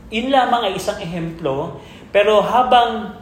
yun 0.08 0.32
lamang 0.32 0.72
ay 0.72 0.80
isang 0.80 0.96
ehemplo, 0.96 1.76
pero 2.08 2.40
habang 2.40 3.20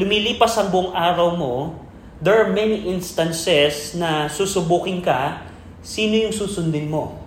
lumilipas 0.00 0.56
ang 0.56 0.72
buong 0.72 0.96
araw 0.96 1.36
mo, 1.36 1.76
there 2.24 2.40
are 2.40 2.48
many 2.48 2.88
instances 2.88 3.92
na 3.92 4.32
susubukin 4.32 5.04
ka, 5.04 5.44
sino 5.84 6.24
yung 6.24 6.32
susundin 6.32 6.88
mo? 6.88 7.20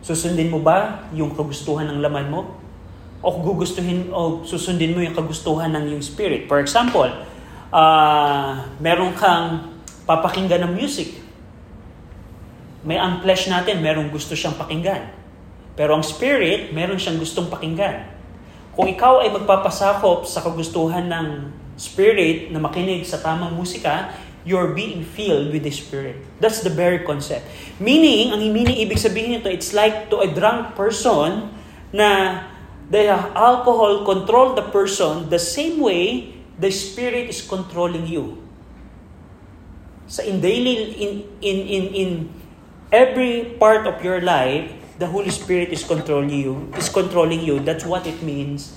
Susundin 0.00 0.48
mo 0.48 0.64
ba 0.64 1.04
yung 1.12 1.36
kagustuhan 1.36 1.92
ng 1.92 2.00
laman 2.00 2.32
mo? 2.32 2.61
O 3.22 3.38
gugustuhin 3.38 4.10
o 4.10 4.42
susundin 4.42 4.92
mo 4.92 5.00
yung 5.00 5.14
kagustuhan 5.14 5.70
ng 5.72 5.94
yung 5.94 6.02
spirit? 6.02 6.50
For 6.50 6.58
example, 6.58 7.06
uh, 7.70 8.52
meron 8.82 9.14
kang 9.14 9.78
papakinggan 10.04 10.66
ng 10.66 10.72
music. 10.74 11.22
May 12.82 12.98
ang 12.98 13.22
natin, 13.22 13.78
merong 13.78 14.10
gusto 14.10 14.34
siyang 14.34 14.58
pakinggan. 14.58 15.06
Pero 15.78 15.94
ang 15.94 16.02
spirit, 16.02 16.74
meron 16.74 16.98
siyang 16.98 17.22
gustong 17.22 17.46
pakinggan. 17.46 18.10
Kung 18.74 18.90
ikaw 18.90 19.22
ay 19.22 19.30
magpapasakop 19.30 20.26
sa 20.26 20.42
kagustuhan 20.42 21.06
ng 21.06 21.26
spirit 21.78 22.50
na 22.50 22.58
makinig 22.58 23.06
sa 23.06 23.22
tamang 23.22 23.54
musika, 23.54 24.10
you're 24.42 24.74
being 24.74 25.06
filled 25.06 25.54
with 25.54 25.62
the 25.62 25.70
Spirit. 25.70 26.18
That's 26.42 26.66
the 26.66 26.70
very 26.70 27.06
concept. 27.06 27.46
Meaning, 27.78 28.34
ang 28.34 28.42
meaning 28.50 28.82
ibig 28.82 28.98
sabihin 28.98 29.38
nito, 29.38 29.46
it's 29.46 29.70
like 29.70 30.10
to 30.10 30.22
a 30.22 30.28
drunk 30.28 30.74
person 30.74 31.54
na 31.94 32.42
the 32.92 33.08
alcohol 33.32 34.04
control 34.04 34.52
the 34.52 34.68
person 34.68 35.32
the 35.32 35.40
same 35.40 35.80
way 35.80 36.28
the 36.60 36.68
Spirit 36.68 37.32
is 37.32 37.40
controlling 37.40 38.04
you. 38.04 38.44
Sa 40.04 40.20
in 40.20 40.44
daily, 40.44 40.92
in, 41.00 41.24
in, 41.40 41.58
in, 41.64 41.84
in 41.96 42.10
every 42.92 43.56
part 43.56 43.88
of 43.88 44.04
your 44.04 44.20
life, 44.20 44.68
the 45.00 45.08
Holy 45.08 45.32
Spirit 45.32 45.72
is 45.72 45.80
controlling 45.88 46.36
you, 46.36 46.68
is 46.76 46.92
controlling 46.92 47.40
you. 47.40 47.64
That's 47.64 47.88
what 47.88 48.04
it 48.04 48.20
means 48.20 48.76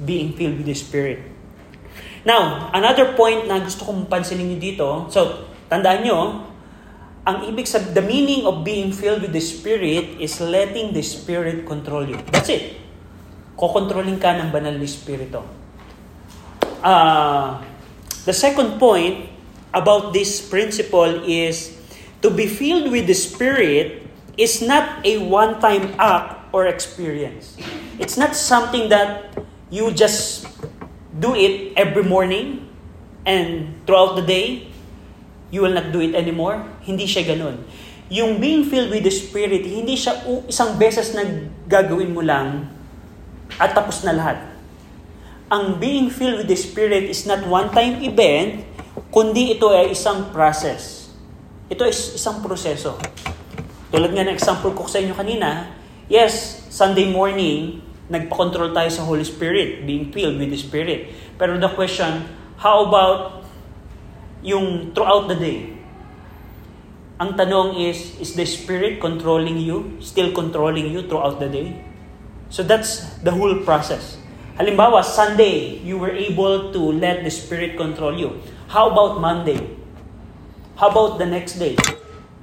being 0.00 0.32
filled 0.32 0.64
with 0.64 0.66
the 0.66 0.74
Spirit. 0.74 1.20
Now, 2.24 2.72
another 2.72 3.12
point 3.12 3.44
na 3.44 3.60
gusto 3.60 3.84
kong 3.84 4.08
pansinin 4.08 4.56
niyo 4.56 4.58
dito, 4.72 4.88
so, 5.12 5.52
tandaan 5.68 6.00
nyo, 6.00 6.48
ang 7.28 7.44
ibig 7.44 7.68
sabihin, 7.68 7.92
the 7.92 8.04
meaning 8.04 8.42
of 8.48 8.64
being 8.64 8.88
filled 8.88 9.20
with 9.20 9.36
the 9.36 9.44
Spirit 9.44 10.16
is 10.16 10.40
letting 10.40 10.96
the 10.96 11.04
Spirit 11.04 11.68
control 11.68 12.08
you. 12.08 12.16
That's 12.32 12.48
it. 12.48 12.83
Kokontrolling 13.54 14.18
ka 14.18 14.34
ng 14.34 14.50
banal 14.50 14.74
na 14.74 14.84
Espiritu. 14.86 15.42
Uh, 16.84 17.62
the 18.26 18.34
second 18.34 18.76
point 18.82 19.30
about 19.72 20.12
this 20.12 20.42
principle 20.42 21.22
is 21.24 21.74
to 22.20 22.30
be 22.30 22.46
filled 22.46 22.90
with 22.90 23.06
the 23.06 23.16
Spirit 23.16 24.04
is 24.36 24.62
not 24.62 25.00
a 25.06 25.18
one-time 25.22 25.94
act 25.98 26.50
or 26.52 26.66
experience. 26.66 27.56
It's 27.98 28.18
not 28.18 28.34
something 28.34 28.88
that 28.90 29.34
you 29.70 29.90
just 29.94 30.46
do 31.14 31.34
it 31.34 31.74
every 31.78 32.02
morning 32.02 32.66
and 33.26 33.74
throughout 33.86 34.18
the 34.18 34.26
day, 34.26 34.68
you 35.50 35.62
will 35.62 35.72
not 35.72 35.94
do 35.94 36.02
it 36.02 36.14
anymore. 36.14 36.62
Hindi 36.82 37.06
siya 37.06 37.22
ganun. 37.34 37.62
Yung 38.10 38.42
being 38.42 38.66
filled 38.66 38.90
with 38.90 39.06
the 39.06 39.14
Spirit, 39.14 39.64
hindi 39.64 39.96
siya 39.96 40.20
isang 40.50 40.76
beses 40.76 41.14
na 41.14 41.24
gagawin 41.70 42.12
mo 42.12 42.20
lang 42.20 42.73
at 43.58 43.74
tapos 43.74 44.02
na 44.02 44.14
lahat. 44.14 44.38
Ang 45.52 45.78
being 45.78 46.10
filled 46.10 46.42
with 46.42 46.50
the 46.50 46.58
Spirit 46.58 47.06
is 47.06 47.28
not 47.28 47.44
one-time 47.46 48.02
event, 48.02 48.66
kundi 49.14 49.54
ito 49.54 49.70
ay 49.70 49.94
isang 49.94 50.34
process. 50.34 51.12
Ito 51.70 51.86
ay 51.86 51.92
isang 51.94 52.42
proseso. 52.42 52.98
Tulad 53.94 54.10
nga 54.10 54.26
ng 54.26 54.34
example 54.34 54.74
ko 54.74 54.90
sa 54.90 54.98
inyo 54.98 55.14
kanina, 55.14 55.70
yes, 56.10 56.66
Sunday 56.72 57.06
morning, 57.06 57.78
nagpa-control 58.10 58.74
tayo 58.74 58.90
sa 58.90 59.06
Holy 59.06 59.22
Spirit, 59.22 59.86
being 59.86 60.10
filled 60.10 60.36
with 60.36 60.50
the 60.50 60.58
Spirit. 60.58 61.14
Pero 61.38 61.56
the 61.56 61.70
question, 61.70 62.26
how 62.58 62.90
about 62.90 63.46
yung 64.42 64.90
throughout 64.92 65.30
the 65.30 65.38
day? 65.38 65.70
Ang 67.22 67.38
tanong 67.38 67.78
is, 67.78 68.18
is 68.18 68.34
the 68.34 68.42
Spirit 68.42 68.98
controlling 68.98 69.62
you? 69.62 69.94
Still 70.02 70.34
controlling 70.34 70.90
you 70.90 71.06
throughout 71.06 71.38
the 71.38 71.46
day? 71.46 71.93
So 72.54 72.62
that's 72.62 73.02
the 73.26 73.34
whole 73.34 73.66
process. 73.66 74.14
Halimbawa, 74.54 75.02
Sunday, 75.02 75.82
you 75.82 75.98
were 75.98 76.14
able 76.14 76.70
to 76.70 76.94
let 76.94 77.26
the 77.26 77.32
Spirit 77.34 77.74
control 77.74 78.14
you. 78.14 78.38
How 78.70 78.94
about 78.94 79.18
Monday? 79.18 79.74
How 80.78 80.94
about 80.94 81.18
the 81.18 81.26
next 81.26 81.58
day? 81.58 81.74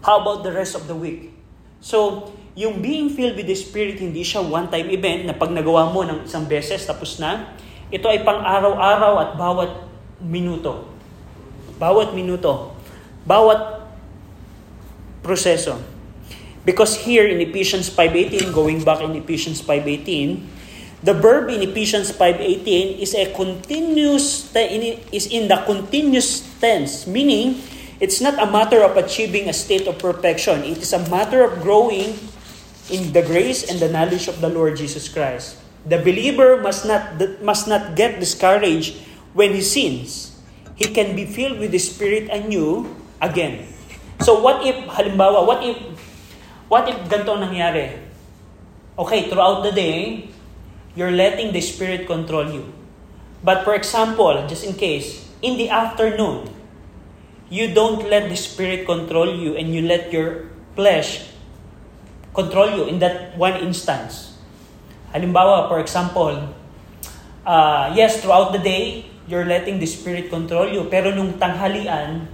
How 0.04 0.20
about 0.20 0.44
the 0.44 0.52
rest 0.52 0.76
of 0.76 0.92
the 0.92 0.96
week? 1.00 1.32
So, 1.80 2.28
yung 2.60 2.84
being 2.84 3.08
filled 3.08 3.40
with 3.40 3.48
the 3.48 3.56
Spirit, 3.56 4.04
hindi 4.04 4.28
siya 4.28 4.44
one-time 4.44 4.92
event 4.92 5.32
na 5.32 5.32
pag 5.32 5.56
nagawa 5.56 5.88
mo 5.96 6.04
ng 6.04 6.28
isang 6.28 6.44
beses, 6.44 6.84
tapos 6.84 7.16
na. 7.16 7.56
Ito 7.88 8.12
ay 8.12 8.28
pang 8.28 8.44
araw-araw 8.44 9.14
at 9.16 9.32
bawat 9.40 9.72
minuto. 10.20 10.92
Bawat 11.80 12.12
minuto. 12.12 12.76
Bawat 13.24 13.88
proseso. 15.24 15.80
Because 16.66 16.96
here 16.96 17.26
in 17.26 17.42
Ephesians 17.42 17.90
5.18, 17.90 18.54
going 18.54 18.84
back 18.84 19.02
in 19.02 19.16
Ephesians 19.16 19.62
5.18, 19.62 20.46
the 21.02 21.14
verb 21.18 21.50
in 21.50 21.66
Ephesians 21.66 22.14
5.18 22.14 23.02
is 23.02 23.18
a 23.18 23.34
continuous, 23.34 24.54
is 24.54 25.26
in 25.26 25.50
the 25.50 25.58
continuous 25.66 26.46
tense, 26.62 27.08
meaning 27.08 27.58
it's 28.00 28.22
not 28.22 28.38
a 28.38 28.46
matter 28.46 28.86
of 28.86 28.98
achieving 28.98 29.50
a 29.50 29.54
state 29.54 29.88
of 29.88 29.98
perfection. 29.98 30.62
It 30.62 30.78
is 30.78 30.94
a 30.94 31.02
matter 31.10 31.44
of 31.44 31.62
growing 31.62 32.18
in 32.90 33.14
the 33.14 33.22
grace 33.26 33.66
and 33.66 33.80
the 33.80 33.90
knowledge 33.90 34.28
of 34.28 34.42
the 34.42 34.50
Lord 34.50 34.78
Jesus 34.78 35.10
Christ. 35.10 35.58
The 35.86 35.98
believer 35.98 36.62
must 36.62 36.86
not, 36.86 37.18
must 37.42 37.68
not 37.68 37.96
get 37.96 38.20
discouraged 38.20 39.02
when 39.34 39.54
he 39.54 39.62
sins. 39.62 40.38
He 40.76 40.86
can 40.86 41.16
be 41.16 41.26
filled 41.26 41.58
with 41.58 41.72
the 41.72 41.82
Spirit 41.82 42.30
anew 42.30 42.90
again. 43.22 43.66
So 44.22 44.42
what 44.42 44.66
if, 44.66 44.78
halimbawa, 44.86 45.46
what 45.46 45.66
if 45.66 45.78
What 46.72 46.88
if 46.88 46.96
ganito 47.12 47.36
nangyari? 47.36 48.00
Okay, 48.96 49.28
throughout 49.28 49.60
the 49.68 49.76
day, 49.76 50.32
you're 50.96 51.12
letting 51.12 51.52
the 51.52 51.60
Spirit 51.60 52.08
control 52.08 52.48
you. 52.48 52.64
But 53.44 53.68
for 53.68 53.76
example, 53.76 54.48
just 54.48 54.64
in 54.64 54.80
case, 54.80 55.20
in 55.44 55.60
the 55.60 55.68
afternoon, 55.68 56.48
you 57.52 57.76
don't 57.76 58.08
let 58.08 58.32
the 58.32 58.40
Spirit 58.40 58.88
control 58.88 59.28
you 59.28 59.60
and 59.60 59.76
you 59.76 59.84
let 59.84 60.16
your 60.16 60.48
flesh 60.80 61.28
control 62.32 62.72
you 62.72 62.88
in 62.88 63.04
that 63.04 63.36
one 63.36 63.60
instance. 63.60 64.40
Halimbawa, 65.12 65.68
for 65.68 65.84
example, 65.84 66.56
uh, 67.44 67.92
yes, 67.92 68.24
throughout 68.24 68.56
the 68.56 68.64
day, 68.64 69.12
you're 69.28 69.44
letting 69.44 69.76
the 69.76 69.90
Spirit 69.92 70.32
control 70.32 70.72
you. 70.72 70.88
Pero 70.88 71.12
nung 71.12 71.36
tanghalian, 71.36 72.32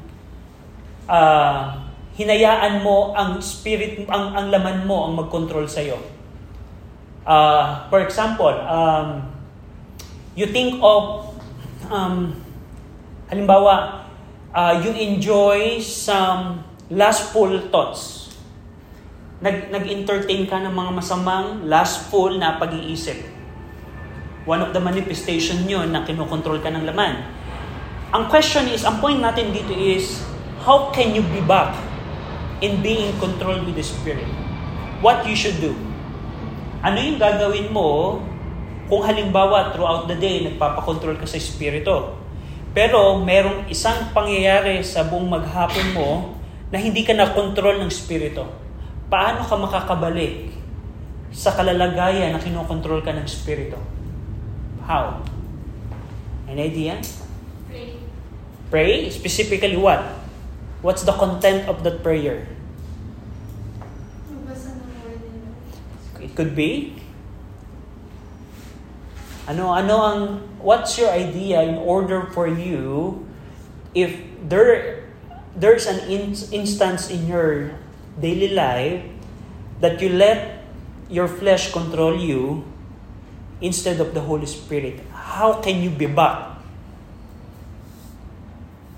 uh, 1.09 1.86
hinayaan 2.17 2.81
mo 2.81 3.13
ang 3.13 3.37
spirit, 3.37 4.01
ang, 4.09 4.33
ang 4.33 4.49
laman 4.49 4.89
mo 4.89 5.05
ang 5.05 5.13
mag-control 5.21 5.69
sa'yo. 5.69 6.01
Uh, 7.21 7.85
for 7.93 8.01
example, 8.01 8.49
um, 8.65 9.21
you 10.33 10.49
think 10.49 10.81
of, 10.81 11.29
um, 11.93 12.33
halimbawa, 13.29 14.01
uh, 14.49 14.81
you 14.81 14.89
enjoy 14.97 15.77
some 15.77 16.65
lustful 16.89 17.53
thoughts. 17.69 18.33
Nag, 19.37 19.69
nag-entertain 19.69 20.49
ka 20.49 20.57
ng 20.57 20.73
mga 20.73 20.91
masamang 20.97 21.69
lustful 21.69 22.33
na 22.33 22.57
pag-iisip. 22.57 23.21
One 24.49 24.65
of 24.65 24.73
the 24.73 24.81
manifestation 24.81 25.69
yun 25.69 25.93
na 25.93 26.01
kinokontrol 26.01 26.65
ka 26.65 26.73
ng 26.73 26.81
laman. 26.81 27.21
Ang 28.09 28.25
question 28.31 28.65
is, 28.73 28.81
ang 28.81 28.97
point 28.97 29.21
natin 29.21 29.53
dito 29.53 29.75
is, 29.75 30.25
how 30.65 30.89
can 30.89 31.13
you 31.13 31.21
be 31.21 31.43
back 31.45 31.86
in 32.61 32.81
being 32.81 33.13
controlled 33.21 33.65
with 33.65 33.77
the 33.77 33.85
Spirit. 33.85 34.25
What 35.01 35.29
you 35.29 35.37
should 35.37 35.61
do. 35.61 35.77
Ano 36.81 36.97
yung 36.97 37.21
gagawin 37.21 37.69
mo 37.69 38.21
kung 38.87 39.03
halimbawa 39.03 39.75
throughout 39.75 40.09
the 40.09 40.17
day 40.17 40.47
nagpapakontrol 40.47 41.19
ka 41.19 41.27
sa 41.27 41.37
Espiritu. 41.37 42.17
Pero 42.73 43.21
merong 43.21 43.69
isang 43.69 44.09
pangyayari 44.13 44.81
sa 44.81 45.05
buong 45.05 45.27
maghapon 45.27 45.87
mo 45.93 46.09
na 46.69 46.77
hindi 46.77 47.01
ka 47.05 47.13
na-control 47.13 47.81
ng 47.81 47.89
Espiritu. 47.89 48.45
Paano 49.07 49.45
ka 49.45 49.55
makakabalik 49.55 50.51
sa 51.31 51.53
kalalagayan 51.53 52.33
na 52.33 52.41
kinokontrol 52.41 53.05
ka 53.05 53.13
ng 53.13 53.25
Espiritu? 53.25 53.77
How? 54.87 55.21
An 56.47 56.57
idea? 56.57 56.97
Pray. 57.67 57.99
Pray? 58.71 58.93
Specifically 59.11 59.75
what? 59.75 60.16
What's 60.87 61.03
the 61.03 61.11
content 61.11 61.67
of 61.67 61.83
that 61.83 61.99
prayer? 61.99 62.47
It 66.23 66.31
could 66.31 66.55
be 66.55 66.95
ano 69.51 69.67
ano 69.75 69.95
ang 69.99 70.19
what's 70.63 70.95
your 70.95 71.11
idea 71.11 71.59
in 71.67 71.75
order 71.75 72.31
for 72.31 72.47
you 72.47 73.19
if 73.91 74.15
there 74.47 75.03
there's 75.59 75.91
an 75.91 76.07
in, 76.07 76.31
instance 76.55 77.11
in 77.11 77.27
your 77.27 77.75
daily 78.19 78.55
life 78.55 79.03
that 79.83 79.99
you 79.99 80.15
let 80.15 80.63
your 81.11 81.27
flesh 81.27 81.71
control 81.75 82.15
you 82.15 82.63
instead 83.59 83.99
of 83.99 84.15
the 84.15 84.23
Holy 84.23 84.47
Spirit 84.47 85.03
how 85.11 85.59
can 85.59 85.83
you 85.83 85.91
be 85.91 86.07
back 86.07 86.59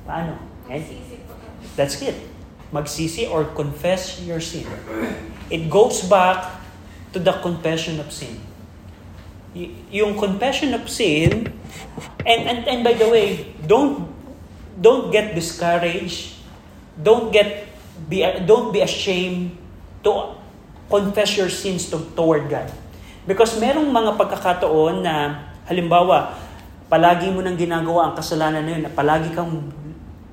paano 0.06 0.38
kami. 0.70 1.09
That's 1.76 2.02
it. 2.02 2.16
Magsisi 2.70 3.30
or 3.30 3.46
confess 3.58 4.22
your 4.22 4.40
sin. 4.40 4.66
It 5.50 5.70
goes 5.70 6.06
back 6.06 6.62
to 7.14 7.20
the 7.20 7.34
confession 7.42 7.98
of 8.00 8.14
sin. 8.14 8.38
Y- 9.58 9.74
yung 9.90 10.14
confession 10.14 10.78
of 10.78 10.86
sin, 10.86 11.50
and, 12.22 12.42
and, 12.46 12.60
and 12.70 12.80
by 12.86 12.94
the 12.94 13.10
way, 13.10 13.58
don't, 13.66 14.06
don't 14.78 15.10
get 15.10 15.34
discouraged. 15.34 16.38
Don't 16.94 17.34
get, 17.34 17.66
be, 18.06 18.22
don't 18.46 18.70
be 18.70 18.86
ashamed 18.86 19.58
to 20.06 20.38
confess 20.90 21.38
your 21.38 21.50
sins 21.50 21.90
to, 21.90 21.98
toward 22.14 22.50
God. 22.50 22.70
Because 23.26 23.58
merong 23.58 23.90
mga 23.90 24.18
pagkakataon 24.18 25.02
na, 25.02 25.50
halimbawa, 25.66 26.38
palagi 26.90 27.30
mo 27.30 27.46
nang 27.46 27.58
ginagawa 27.58 28.10
ang 28.10 28.16
kasalanan 28.18 28.66
na 28.66 28.72
yun, 28.74 28.84
na 28.86 28.92
palagi 28.94 29.30
kang 29.34 29.70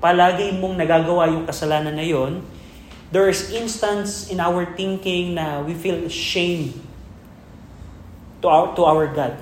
palagi 0.07 0.55
mong 0.55 0.79
nagagawa 0.79 1.27
yung 1.35 1.43
kasalanan 1.43 1.99
na 1.99 2.07
yon, 2.07 2.39
there's 3.11 3.51
instance 3.51 4.31
in 4.31 4.39
our 4.39 4.63
thinking 4.79 5.35
na 5.35 5.59
we 5.67 5.75
feel 5.75 5.99
shame 6.07 6.71
to 8.39 8.47
our 8.47 8.71
to 8.79 8.87
our 8.87 9.11
God. 9.11 9.35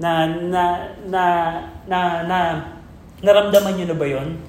Na 0.00 0.24
na 0.24 0.96
na 1.04 1.24
na, 1.84 1.98
na 2.24 2.38
naramdaman 3.20 3.76
niyo 3.76 3.92
na 3.92 3.96
ba 4.00 4.06
yon? 4.08 4.40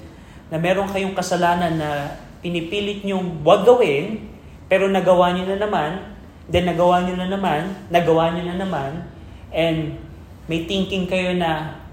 Na 0.48 0.56
meron 0.56 0.88
kayong 0.88 1.12
kasalanan 1.12 1.76
na 1.76 2.16
pinipilit 2.40 3.04
niyong 3.04 3.44
wag 3.44 3.68
gawin, 3.68 4.32
pero 4.64 4.88
nagawa 4.88 5.36
niyo 5.36 5.52
na 5.52 5.60
naman, 5.60 6.16
then 6.48 6.64
nagawa 6.64 7.04
niyo 7.04 7.20
na 7.20 7.28
naman, 7.28 7.68
nagawa 7.92 8.32
niyo 8.32 8.48
na 8.48 8.64
naman, 8.64 9.04
and 9.52 10.00
may 10.48 10.64
thinking 10.64 11.04
kayo 11.04 11.36
na 11.36 11.83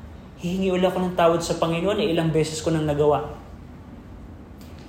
hihingi 0.41 0.73
ulit 0.73 0.89
ako 0.89 1.06
ng 1.06 1.13
tawad 1.13 1.41
sa 1.45 1.62
Panginoon, 1.62 2.01
eh, 2.01 2.10
ilang 2.10 2.34
beses 2.34 2.58
ko 2.65 2.73
nang 2.73 2.89
nagawa. 2.89 3.38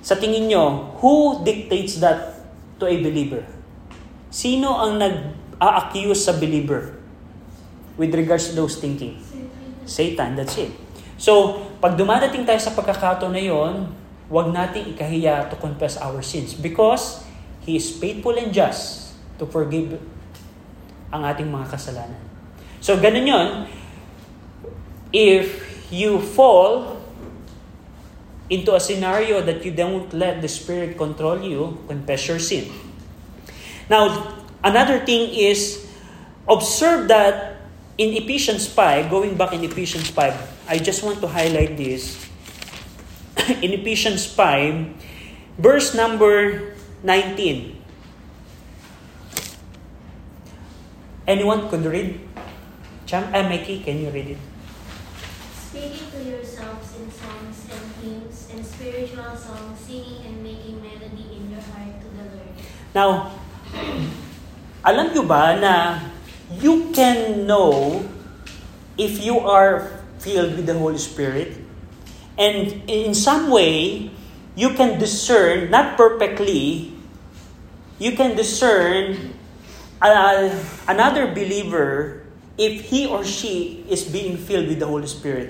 Sa 0.01 0.17
tingin 0.17 0.49
nyo, 0.49 0.97
who 0.99 1.45
dictates 1.45 2.01
that 2.01 2.41
to 2.81 2.89
a 2.89 2.97
believer? 2.99 3.45
Sino 4.33 4.81
ang 4.81 4.97
nag-a-accuse 4.97 6.25
sa 6.25 6.33
believer 6.35 6.97
with 7.95 8.11
regards 8.17 8.49
to 8.49 8.57
those 8.57 8.81
thinking? 8.81 9.21
Satan, 9.85 10.33
that's 10.33 10.57
it. 10.57 10.73
So, 11.21 11.61
pag 11.77 11.95
dumadating 11.95 12.43
tayo 12.43 12.57
sa 12.57 12.73
pagkakataon 12.73 13.31
na 13.31 13.43
yon, 13.45 13.93
huwag 14.27 14.49
nating 14.49 14.97
ikahiya 14.97 15.53
to 15.53 15.55
confess 15.61 16.01
our 16.01 16.25
sins 16.25 16.57
because 16.57 17.21
He 17.63 17.79
is 17.79 17.95
faithful 17.95 18.35
and 18.35 18.51
just 18.51 19.15
to 19.39 19.47
forgive 19.47 19.95
ang 21.13 21.23
ating 21.23 21.47
mga 21.47 21.71
kasalanan. 21.71 22.19
So, 22.83 22.99
ganun 22.99 23.23
yon 23.23 23.47
if 25.13 25.61
you 25.93 26.19
fall 26.19 26.97
into 28.49 28.73
a 28.73 28.79
scenario 28.79 29.41
that 29.41 29.63
you 29.63 29.71
don't 29.71 30.11
let 30.11 30.41
the 30.41 30.49
Spirit 30.49 30.97
control 30.97 31.39
you, 31.39 31.77
confess 31.87 32.27
your 32.27 32.39
sin. 32.39 32.73
Now, 33.89 34.41
another 34.63 34.99
thing 35.05 35.29
is 35.29 35.85
observe 36.49 37.07
that 37.07 37.61
in 37.97 38.17
Ephesians 38.17 38.67
5, 38.67 39.09
going 39.09 39.37
back 39.37 39.53
in 39.53 39.63
Ephesians 39.63 40.09
5, 40.09 40.67
I 40.67 40.77
just 40.79 41.03
want 41.03 41.21
to 41.21 41.27
highlight 41.27 41.77
this. 41.77 42.17
in 43.61 43.73
Ephesians 43.73 44.25
5, 44.25 45.57
verse 45.57 45.93
number 45.93 46.73
19. 47.03 47.81
Anyone 51.27 51.69
could 51.69 51.85
read? 51.85 52.19
Cham, 53.05 53.33
uh, 53.33 53.43
Mikey, 53.47 53.79
can 53.83 54.01
you 54.01 54.09
read 54.09 54.35
it? 54.35 54.52
Speaking 55.73 56.05
to 56.13 56.21
yourselves 56.21 56.93
in 57.01 57.09
songs 57.09 57.65
and 57.65 57.81
hymns 57.97 58.45
and 58.53 58.61
spiritual 58.61 59.33
songs, 59.33 59.73
singing 59.81 60.21
and 60.21 60.45
making 60.45 60.77
melody 60.77 61.33
in 61.33 61.49
your 61.49 61.65
heart 61.73 61.97
to 61.97 62.07
the 62.13 62.29
Lord. 62.29 62.53
Now, 62.93 63.33
alam 64.85 65.17
nyo 65.17 65.25
ba 65.25 65.57
na 65.57 65.97
you 66.61 66.93
can 66.93 67.49
know 67.49 68.05
if 69.01 69.17
you 69.17 69.41
are 69.41 69.97
filled 70.21 70.61
with 70.61 70.69
the 70.69 70.77
Holy 70.77 71.01
Spirit? 71.01 71.57
And 72.37 72.85
in 72.85 73.17
some 73.17 73.49
way, 73.49 74.13
you 74.53 74.77
can 74.77 75.01
discern, 75.01 75.73
not 75.73 75.97
perfectly, 75.97 76.93
you 77.97 78.13
can 78.13 78.37
discern 78.37 79.33
uh, 79.97 80.53
another 80.85 81.33
believer 81.33 82.22
if 82.57 82.93
he 82.93 83.09
or 83.09 83.25
she 83.25 83.81
is 83.89 84.05
being 84.05 84.37
filled 84.37 84.69
with 84.69 84.77
the 84.77 84.85
Holy 84.85 85.09
Spirit. 85.09 85.49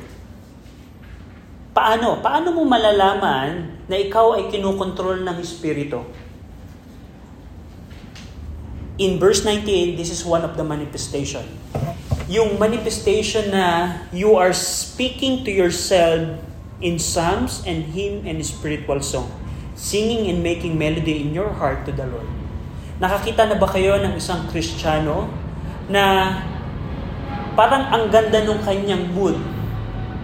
Paano? 1.73 2.21
Paano 2.21 2.53
mo 2.53 2.63
malalaman 2.63 3.81
na 3.89 3.95
ikaw 3.97 4.37
ay 4.37 4.47
kinukontrol 4.53 5.25
ng 5.25 5.35
Espiritu? 5.41 6.05
In 9.01 9.17
verse 9.17 9.41
98, 9.41 9.97
this 9.97 10.13
is 10.13 10.21
one 10.21 10.45
of 10.45 10.53
the 10.53 10.61
manifestation. 10.61 11.43
Yung 12.29 12.61
manifestation 12.61 13.49
na 13.49 13.97
you 14.13 14.37
are 14.37 14.53
speaking 14.53 15.41
to 15.43 15.49
yourself 15.49 16.37
in 16.77 17.01
psalms 17.01 17.65
and 17.65 17.89
hymn 17.89 18.21
and 18.29 18.37
spiritual 18.45 19.01
song, 19.01 19.33
singing 19.73 20.29
and 20.29 20.45
making 20.45 20.77
melody 20.77 21.25
in 21.25 21.33
your 21.33 21.49
heart 21.57 21.89
to 21.89 21.91
the 21.91 22.05
Lord. 22.05 22.29
Nakakita 23.01 23.49
na 23.49 23.57
ba 23.57 23.65
kayo 23.65 23.97
ng 23.97 24.13
isang 24.13 24.45
Kristiyano 24.53 25.25
na 25.89 26.37
parang 27.53 27.89
ang 27.93 28.09
ganda 28.09 28.41
ng 28.41 28.59
kanyang 28.65 29.13
mood, 29.13 29.37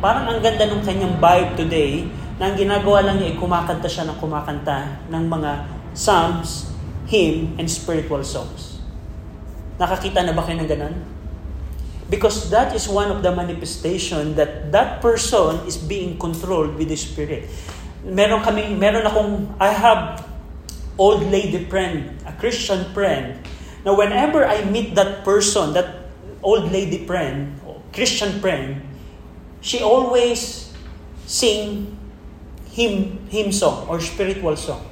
parang 0.02 0.26
ang 0.30 0.40
ganda 0.42 0.66
ng 0.66 0.82
kanyang 0.82 1.14
vibe 1.22 1.52
today, 1.58 1.94
na 2.40 2.50
ang 2.50 2.56
ginagawa 2.56 3.04
lang 3.04 3.20
niya 3.20 3.36
ay 3.36 3.38
kumakanta 3.38 3.90
siya 3.92 4.08
ng 4.08 4.18
kumakanta 4.18 5.04
ng 5.12 5.24
mga 5.28 5.52
psalms, 5.92 6.72
hymn, 7.12 7.54
and 7.60 7.68
spiritual 7.68 8.24
songs. 8.24 8.80
Nakakita 9.76 10.24
na 10.24 10.32
ba 10.32 10.48
kayo 10.48 10.64
ng 10.64 10.70
ganun? 10.70 10.96
Because 12.10 12.50
that 12.50 12.74
is 12.74 12.90
one 12.90 13.14
of 13.14 13.22
the 13.22 13.30
manifestation 13.30 14.34
that 14.34 14.74
that 14.74 14.98
person 14.98 15.62
is 15.70 15.78
being 15.78 16.18
controlled 16.18 16.74
with 16.80 16.90
the 16.90 16.98
Spirit. 16.98 17.46
Meron 18.02 18.42
kaming, 18.42 18.82
meron 18.82 19.06
akong, 19.06 19.54
I 19.62 19.70
have 19.70 20.26
old 20.98 21.22
lady 21.30 21.70
friend, 21.70 22.18
a 22.26 22.34
Christian 22.34 22.90
friend, 22.96 23.38
na 23.86 23.94
whenever 23.94 24.42
I 24.42 24.66
meet 24.66 24.96
that 24.96 25.22
person, 25.22 25.76
that 25.78 25.99
old 26.42 26.72
lady 26.72 27.06
friend, 27.06 27.60
Christian 27.94 28.40
friend, 28.40 28.82
she 29.62 29.82
always 29.82 30.72
sing 31.26 31.98
hymn, 32.72 33.28
hymn 33.30 33.52
song 33.52 33.88
or 33.88 34.00
spiritual 34.00 34.56
song. 34.56 34.86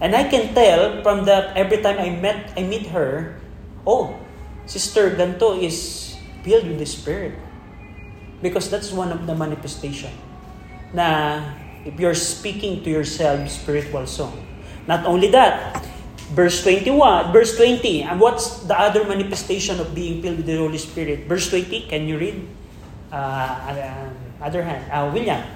And 0.00 0.14
I 0.14 0.28
can 0.28 0.54
tell 0.54 1.02
from 1.02 1.24
that 1.24 1.56
every 1.56 1.80
time 1.80 1.98
I 1.98 2.10
met 2.10 2.52
I 2.56 2.62
meet 2.62 2.86
her, 2.88 3.40
oh, 3.86 4.18
Sister 4.66 5.10
Ganto 5.10 5.56
is 5.56 6.16
filled 6.42 6.68
with 6.68 6.78
the 6.78 6.86
Spirit. 6.86 7.34
Because 8.42 8.68
that's 8.68 8.92
one 8.92 9.12
of 9.12 9.26
the 9.26 9.34
manifestation 9.34 10.12
na 10.94 11.42
if 11.84 11.98
you're 11.98 12.16
speaking 12.16 12.80
to 12.86 12.88
yourself 12.88 13.50
spiritual 13.50 14.06
song. 14.06 14.32
Not 14.86 15.04
only 15.04 15.28
that, 15.34 15.82
verse 16.34 16.66
21, 16.66 17.30
verse 17.30 17.56
20, 17.56 18.02
and 18.02 18.18
what's 18.18 18.66
the 18.66 18.74
other 18.74 19.06
manifestation 19.06 19.78
of 19.78 19.94
being 19.94 20.20
filled 20.20 20.42
with 20.42 20.46
the 20.46 20.58
Holy 20.58 20.78
Spirit? 20.78 21.30
Verse 21.30 21.48
20, 21.48 21.86
can 21.86 22.10
you 22.10 22.18
read? 22.18 22.42
Uh, 23.14 23.14
uh, 23.14 24.10
other 24.42 24.66
hand, 24.66 24.82
uh, 24.90 25.06
William. 25.14 25.46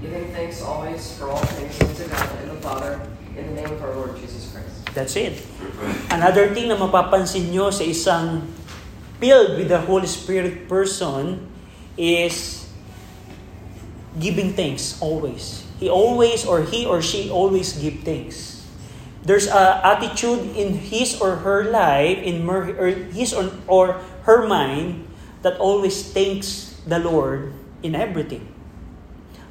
Giving 0.00 0.30
thanks 0.30 0.62
always 0.62 1.18
for 1.18 1.34
all 1.34 1.42
things 1.58 1.74
to 1.98 2.06
God 2.06 2.30
and 2.46 2.54
the 2.54 2.60
Father, 2.62 3.02
in 3.34 3.42
the 3.50 3.54
name 3.58 3.74
of 3.74 3.82
our 3.82 3.94
Lord 3.98 4.14
Jesus 4.22 4.54
Christ. 4.54 4.94
That's 4.94 5.18
it. 5.18 5.42
Another 6.08 6.54
thing 6.54 6.70
na 6.70 6.78
mapapansin 6.78 7.50
nyo 7.50 7.74
sa 7.74 7.82
isang 7.82 8.46
filled 9.18 9.58
with 9.58 9.68
the 9.68 9.82
Holy 9.82 10.06
Spirit 10.06 10.70
person 10.70 11.42
is 11.98 12.70
giving 14.22 14.54
thanks 14.54 14.94
always. 15.02 15.65
He 15.78 15.88
always 15.88 16.46
or 16.46 16.62
he 16.62 16.86
or 16.86 17.02
she 17.02 17.28
always 17.28 17.76
give 17.76 18.00
thanks. 18.00 18.64
There's 19.26 19.50
a 19.50 19.82
attitude 19.82 20.54
in 20.54 20.86
his 20.86 21.18
or 21.20 21.42
her 21.42 21.66
life, 21.66 22.22
in 22.22 22.46
his 23.10 23.34
or, 23.34 23.50
or 23.66 24.00
her 24.22 24.46
mind, 24.46 25.06
that 25.42 25.58
always 25.58 26.00
thanks 26.14 26.78
the 26.86 26.98
Lord 26.98 27.52
in 27.82 27.94
everything. 27.94 28.46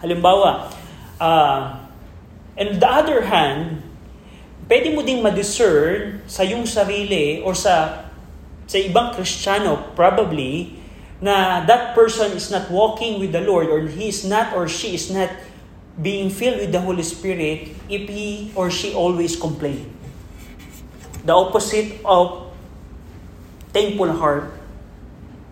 Halimbawa, 0.01 0.71
uh, 1.19 1.79
and 2.57 2.79
the 2.79 2.87
other 2.87 3.27
hand, 3.27 3.83
pwede 4.71 4.95
mo 4.95 5.03
ding 5.03 5.21
ma-discern 5.21 6.23
sa 6.25 6.41
yung 6.41 6.63
sarili 6.63 7.43
or 7.43 7.53
sa 7.53 8.07
sa 8.65 8.77
ibang 8.81 9.13
Kristiyano 9.13 9.93
probably 9.93 10.81
na 11.21 11.61
that 11.69 11.93
person 11.93 12.33
is 12.33 12.49
not 12.49 12.67
walking 12.73 13.21
with 13.21 13.31
the 13.31 13.43
Lord 13.45 13.69
or 13.69 13.85
he 13.85 14.09
is 14.09 14.25
not 14.25 14.57
or 14.57 14.65
she 14.65 14.97
is 14.97 15.13
not 15.13 15.29
being 15.99 16.27
filled 16.29 16.59
with 16.59 16.71
the 16.71 16.81
Holy 16.81 17.03
Spirit 17.03 17.71
if 17.87 18.09
he 18.09 18.51
or 18.55 18.67
she 18.71 18.91
always 18.91 19.35
complain. 19.35 19.91
The 21.23 21.33
opposite 21.33 22.03
of 22.03 22.51
thankful 23.71 24.11
heart 24.11 24.51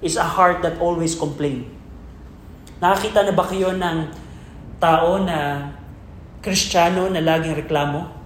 is 0.03 0.19
a 0.19 0.27
heart 0.27 0.61
that 0.61 0.77
always 0.83 1.15
complain. 1.15 1.71
Nakakita 2.83 3.23
na 3.23 3.33
ba 3.33 3.47
kayo 3.47 3.71
ng 3.71 4.11
tao 4.83 5.17
na 5.23 5.71
Kristiyano 6.43 7.07
na 7.07 7.23
laging 7.23 7.55
reklamo? 7.55 8.23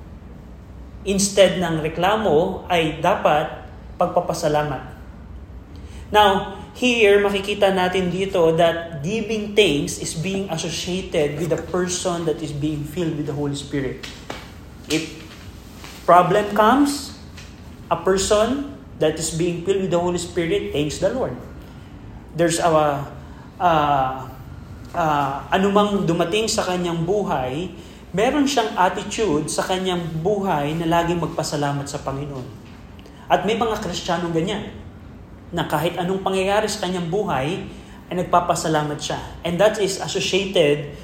instead 1.08 1.56
ng 1.63 1.80
reklamo 1.80 2.67
ay 2.67 2.99
dapat 2.99 3.63
pagpapasalamat. 3.95 4.84
Now, 6.12 6.57
here 6.78 7.18
makikita 7.26 7.74
natin 7.74 8.13
dito 8.13 8.54
that 8.54 9.02
giving 9.02 9.58
thanks 9.58 9.98
is 9.98 10.13
being 10.13 10.46
associated 10.54 11.42
with 11.42 11.50
the 11.50 11.58
person 11.74 12.30
that 12.30 12.38
is 12.38 12.54
being 12.54 12.86
filled 12.86 13.18
with 13.18 13.26
the 13.26 13.34
Holy 13.34 13.58
Spirit. 13.58 14.06
If 14.86 15.10
problem 16.06 16.54
comes, 16.54 17.18
a 17.90 17.98
person 17.98 18.78
that 19.02 19.18
is 19.18 19.34
being 19.34 19.66
filled 19.66 19.90
with 19.90 19.92
the 19.92 19.98
Holy 19.98 20.22
Spirit 20.22 20.70
thanks 20.70 21.02
the 21.02 21.10
Lord. 21.10 21.34
There's 22.38 22.62
a 22.62 22.70
uh, 22.70 24.30
uh, 24.94 25.36
anumang 25.50 26.06
dumating 26.06 26.46
sa 26.46 26.62
kanyang 26.62 27.02
buhay, 27.10 27.74
meron 28.13 28.46
siyang 28.46 28.78
attitude 28.78 29.50
sa 29.50 29.66
kanyang 29.66 30.06
buhay 30.22 30.78
na 30.78 30.86
laging 30.86 31.18
magpasalamat 31.18 31.90
sa 31.90 31.98
Panginoon. 32.06 32.46
At 33.28 33.50
may 33.50 33.58
mga 33.58 33.82
Kristiyanong 33.82 34.32
ganyan, 34.32 34.72
na 35.51 35.67
kahit 35.67 35.95
anong 35.95 36.23
pangyayari 36.23 36.67
sa 36.67 36.88
kanyang 36.88 37.07
buhay, 37.07 37.67
ay 38.07 38.15
nagpapasalamat 38.23 38.99
siya. 38.99 39.19
And 39.43 39.60
that 39.60 39.79
is 39.79 39.99
associated 39.99 40.95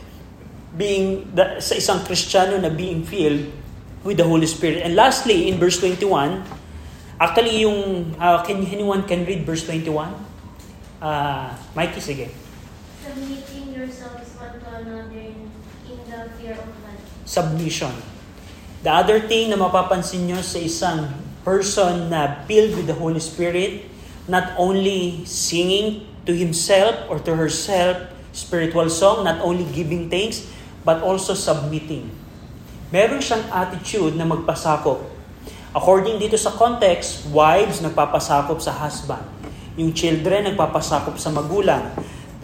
being 0.73 1.29
the, 1.36 1.60
sa 1.60 1.75
isang 1.75 2.01
Kristiyano 2.08 2.60
na 2.60 2.71
being 2.71 3.03
filled 3.03 3.51
with 4.03 4.19
the 4.19 4.27
Holy 4.27 4.47
Spirit. 4.47 4.84
And 4.84 4.95
lastly, 4.95 5.47
in 5.51 5.60
verse 5.60 5.79
21, 5.79 6.43
actually 7.19 7.63
yung, 7.63 8.12
uh, 8.19 8.43
can 8.43 8.63
anyone 8.67 9.03
can 9.08 9.23
read 9.23 9.45
verse 9.47 9.63
21? 9.67 10.12
Uh, 11.03 11.51
Mikey, 11.75 11.99
sige. 11.99 12.27
Submitting 13.03 13.75
yourselves 13.75 14.32
one 14.39 14.56
to 14.60 14.69
another 14.79 15.19
in 15.19 15.99
the 16.08 16.19
fear 16.39 16.56
of 16.56 16.67
God. 16.84 16.95
submission. 17.23 17.91
The 18.84 18.91
other 18.91 19.19
thing 19.23 19.51
na 19.51 19.58
mapapansin 19.60 20.27
nyo 20.27 20.43
sa 20.43 20.60
isang 20.60 21.08
person 21.47 22.12
na 22.12 22.43
filled 22.47 22.75
with 22.75 22.88
the 22.88 22.95
Holy 22.95 23.19
Spirit, 23.19 23.88
not 24.28 24.56
only 24.56 25.26
singing 25.28 26.08
to 26.24 26.32
himself 26.32 26.96
or 27.12 27.20
to 27.20 27.36
herself 27.36 28.00
spiritual 28.34 28.90
song, 28.90 29.24
not 29.24 29.40
only 29.46 29.64
giving 29.72 30.10
thanks, 30.10 30.50
but 30.82 31.00
also 31.06 31.38
submitting. 31.38 32.10
Meron 32.90 33.22
siyang 33.22 33.46
attitude 33.54 34.18
na 34.18 34.26
magpasakop. 34.26 35.02
According 35.74 36.22
dito 36.22 36.38
sa 36.38 36.54
context, 36.54 37.26
wives 37.34 37.82
nagpapasakop 37.82 38.62
sa 38.62 38.74
husband. 38.74 39.26
Yung 39.78 39.94
children 39.94 40.54
nagpapasakop 40.54 41.18
sa 41.18 41.34
magulang. 41.34 41.82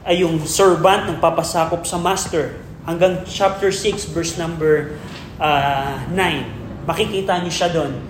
Ay 0.01 0.25
yung 0.25 0.41
servant 0.49 1.05
nagpapasakop 1.05 1.85
sa 1.85 2.01
master 2.01 2.57
hanggang 2.89 3.21
chapter 3.29 3.69
6 3.69 4.09
verse 4.09 4.33
number 4.41 4.97
uh, 5.37 6.01
9. 6.09 6.89
Makikita 6.89 7.37
niyo 7.45 7.53
siya 7.53 7.69
doon, 7.69 8.01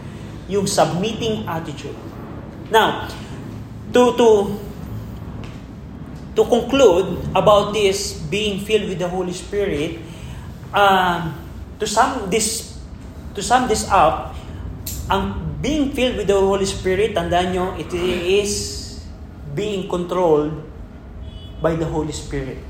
yung 0.48 0.64
submitting 0.64 1.44
attitude. 1.44 1.98
Now, 2.72 3.12
to 3.94 4.02
to 4.18 4.30
to 6.36 6.42
conclude 6.46 7.20
about 7.36 7.74
this 7.74 8.16
being 8.30 8.62
filled 8.64 8.88
with 8.88 9.00
the 9.00 9.10
Holy 9.10 9.34
Spirit, 9.34 10.00
um, 10.74 11.36
to 11.80 11.86
sum 11.88 12.30
this 12.30 12.78
to 13.34 13.42
sum 13.42 13.68
this 13.68 13.88
up, 13.90 14.36
ang 15.10 15.50
being 15.60 15.92
filled 15.92 16.16
with 16.16 16.28
the 16.28 16.40
Holy 16.40 16.66
Spirit, 16.66 17.12
tandaan 17.12 17.52
nyo, 17.52 17.76
it 17.76 17.92
is 17.92 18.52
being 19.52 19.92
controlled 19.92 20.56
by 21.60 21.76
the 21.76 21.84
Holy 21.84 22.16
Spirit. 22.16 22.64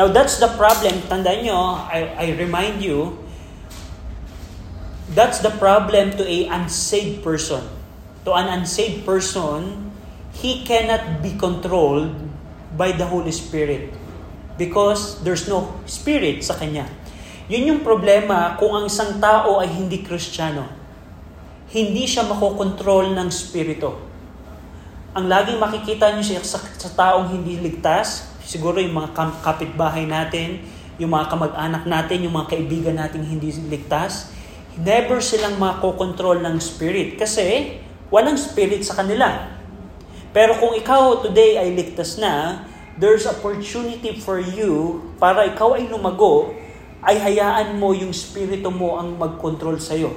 Now, 0.00 0.08
that's 0.08 0.40
the 0.40 0.48
problem. 0.56 0.96
Tandaan 1.12 1.44
nyo, 1.44 1.76
I, 1.76 2.16
I 2.16 2.26
remind 2.40 2.80
you, 2.80 3.20
that's 5.12 5.44
the 5.44 5.52
problem 5.60 6.16
to 6.16 6.24
a 6.24 6.48
unsaved 6.48 7.20
person. 7.20 7.68
To 8.24 8.32
an 8.32 8.48
unsaved 8.48 9.04
person, 9.04 9.89
he 10.40 10.64
cannot 10.64 11.20
be 11.20 11.36
controlled 11.36 12.16
by 12.72 12.96
the 12.96 13.04
Holy 13.04 13.32
Spirit 13.32 13.92
because 14.56 15.20
there's 15.20 15.44
no 15.44 15.76
spirit 15.84 16.40
sa 16.40 16.56
kanya. 16.56 16.88
Yun 17.52 17.76
yung 17.76 17.80
problema 17.84 18.56
kung 18.56 18.72
ang 18.72 18.88
isang 18.88 19.20
tao 19.20 19.60
ay 19.60 19.68
hindi 19.68 20.00
kristyano. 20.00 20.64
Hindi 21.70 22.08
siya 22.08 22.24
makokontrol 22.26 23.12
ng 23.14 23.28
spirito. 23.28 24.00
Ang 25.12 25.26
laging 25.26 25.58
makikita 25.58 26.14
niyo 26.14 26.34
siya 26.34 26.40
sa, 26.46 26.62
sa 26.62 26.90
taong 26.94 27.34
hindi 27.34 27.58
ligtas, 27.58 28.30
siguro 28.46 28.78
yung 28.78 28.94
mga 28.94 29.42
kapitbahay 29.42 30.06
natin, 30.06 30.62
yung 31.02 31.10
mga 31.10 31.32
kamag-anak 31.32 31.84
natin, 31.84 32.22
yung 32.22 32.34
mga 32.38 32.54
kaibigan 32.54 32.96
nating 32.96 33.26
hindi 33.26 33.50
ligtas, 33.66 34.30
never 34.78 35.18
silang 35.18 35.58
makokontrol 35.58 36.38
ng 36.38 36.56
spirit 36.62 37.18
kasi 37.18 37.76
walang 38.14 38.38
spirit 38.38 38.86
sa 38.86 39.02
kanila. 39.02 39.59
Pero 40.30 40.54
kung 40.62 40.78
ikaw 40.78 41.26
today 41.26 41.58
ay 41.58 41.74
ligtas 41.74 42.14
na, 42.14 42.62
there's 42.94 43.26
opportunity 43.26 44.14
for 44.22 44.38
you 44.38 45.02
para 45.18 45.50
ikaw 45.50 45.74
ay 45.74 45.90
lumago 45.90 46.54
ay 47.02 47.18
hayaan 47.18 47.80
mo 47.80 47.90
yung 47.96 48.14
spirito 48.14 48.70
mo 48.70 49.00
ang 49.00 49.16
mag-control 49.16 49.80
sa'yo 49.80 50.14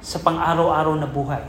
sa 0.00 0.22
pang-araw-araw 0.22 0.96
na 0.96 1.08
buhay. 1.10 1.44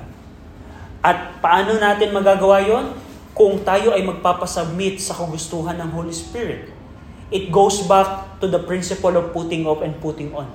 At 1.06 1.38
paano 1.39 1.78
natin 1.78 2.12
magagawa 2.12 2.65
yon? 2.65 2.97
Kung 3.36 3.62
tayo 3.62 3.93
ay 3.93 4.01
magpapasubmit 4.01 4.97
sa 4.97 5.13
kagustuhan 5.13 5.75
ng 5.78 5.91
Holy 5.91 6.15
Spirit. 6.15 6.71
It 7.30 7.51
goes 7.51 7.84
back 7.84 8.39
to 8.39 8.47
the 8.47 8.63
principle 8.63 9.13
of 9.13 9.36
putting 9.36 9.67
off 9.67 9.84
and 9.84 9.95
putting 9.99 10.32
on. 10.32 10.47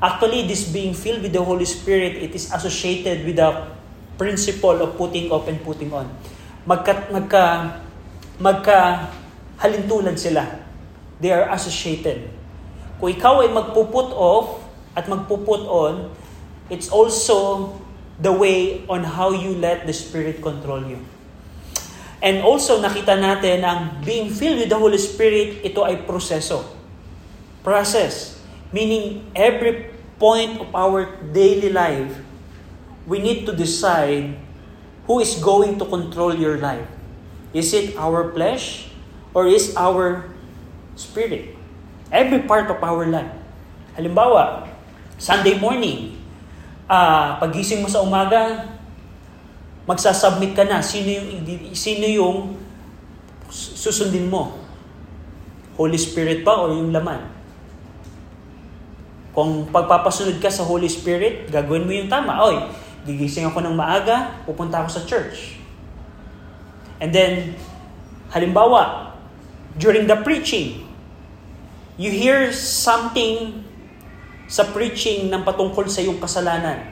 Actually, 0.00 0.48
this 0.48 0.70
being 0.70 0.96
filled 0.96 1.20
with 1.20 1.34
the 1.36 1.42
Holy 1.42 1.66
Spirit, 1.68 2.16
it 2.16 2.32
is 2.32 2.48
associated 2.48 3.26
with 3.28 3.36
the 3.36 3.50
principle 4.20 4.84
of 4.84 5.00
putting 5.00 5.32
off 5.32 5.48
and 5.48 5.56
putting 5.64 5.88
on. 5.96 6.04
Magka, 6.68 7.08
magka, 7.08 7.80
magka 8.36 9.08
halintulad 9.56 10.20
sila. 10.20 10.44
They 11.16 11.32
are 11.32 11.48
associated. 11.56 12.28
Kung 13.00 13.08
ikaw 13.08 13.40
ay 13.40 13.48
magpuput 13.48 14.12
off 14.12 14.60
at 14.92 15.08
magpuput 15.08 15.64
on, 15.64 16.12
it's 16.68 16.92
also 16.92 17.72
the 18.20 18.28
way 18.28 18.84
on 18.92 19.08
how 19.08 19.32
you 19.32 19.56
let 19.56 19.88
the 19.88 19.96
Spirit 19.96 20.44
control 20.44 20.84
you. 20.84 21.00
And 22.20 22.44
also 22.44 22.76
nakita 22.76 23.16
natin 23.16 23.64
ang 23.64 24.04
being 24.04 24.28
filled 24.28 24.60
with 24.60 24.68
the 24.68 24.76
Holy 24.76 25.00
Spirit, 25.00 25.64
ito 25.64 25.80
ay 25.80 26.04
proseso. 26.04 26.68
Process. 27.64 28.36
Meaning 28.76 29.32
every 29.32 29.88
point 30.20 30.60
of 30.60 30.68
our 30.76 31.08
daily 31.32 31.72
life, 31.72 32.12
we 33.06 33.20
need 33.20 33.46
to 33.46 33.52
decide 33.52 34.36
who 35.06 35.20
is 35.20 35.38
going 35.40 35.78
to 35.78 35.84
control 35.86 36.34
your 36.34 36.58
life. 36.58 36.86
Is 37.50 37.74
it 37.74 37.98
our 37.98 38.30
flesh 38.30 38.90
or 39.34 39.46
is 39.46 39.74
our 39.74 40.30
spirit? 40.94 41.56
Every 42.10 42.46
part 42.46 42.70
of 42.70 42.78
our 42.82 43.06
life. 43.06 43.30
Halimbawa, 43.98 44.70
Sunday 45.18 45.58
morning, 45.58 46.18
uh, 46.86 47.38
pagising 47.42 47.82
mo 47.82 47.88
sa 47.90 48.02
umaga, 48.02 48.70
magsasubmit 49.86 50.54
ka 50.54 50.62
na. 50.66 50.78
Sino 50.78 51.10
yung, 51.10 51.28
sino 51.74 52.06
yung 52.06 52.54
susundin 53.50 54.30
mo? 54.30 54.62
Holy 55.74 55.98
Spirit 55.98 56.46
pa 56.46 56.54
o 56.54 56.70
yung 56.70 56.94
laman? 56.94 57.18
Kung 59.30 59.70
pagpapasunod 59.70 60.42
ka 60.42 60.50
sa 60.50 60.66
Holy 60.66 60.90
Spirit, 60.90 61.50
gagawin 61.50 61.86
mo 61.86 61.94
yung 61.94 62.10
tama. 62.10 62.38
Oy, 62.46 62.58
gigising 63.08 63.48
ako 63.48 63.64
ng 63.64 63.74
maaga, 63.76 64.44
pupunta 64.44 64.84
ako 64.84 64.88
sa 64.90 65.02
church. 65.08 65.56
And 67.00 67.14
then, 67.14 67.56
halimbawa, 68.28 69.16
during 69.80 70.04
the 70.04 70.20
preaching, 70.20 70.84
you 71.96 72.12
hear 72.12 72.52
something 72.52 73.64
sa 74.50 74.68
preaching 74.68 75.32
ng 75.32 75.46
patungkol 75.46 75.88
sa 75.88 76.04
iyong 76.04 76.20
kasalanan. 76.20 76.84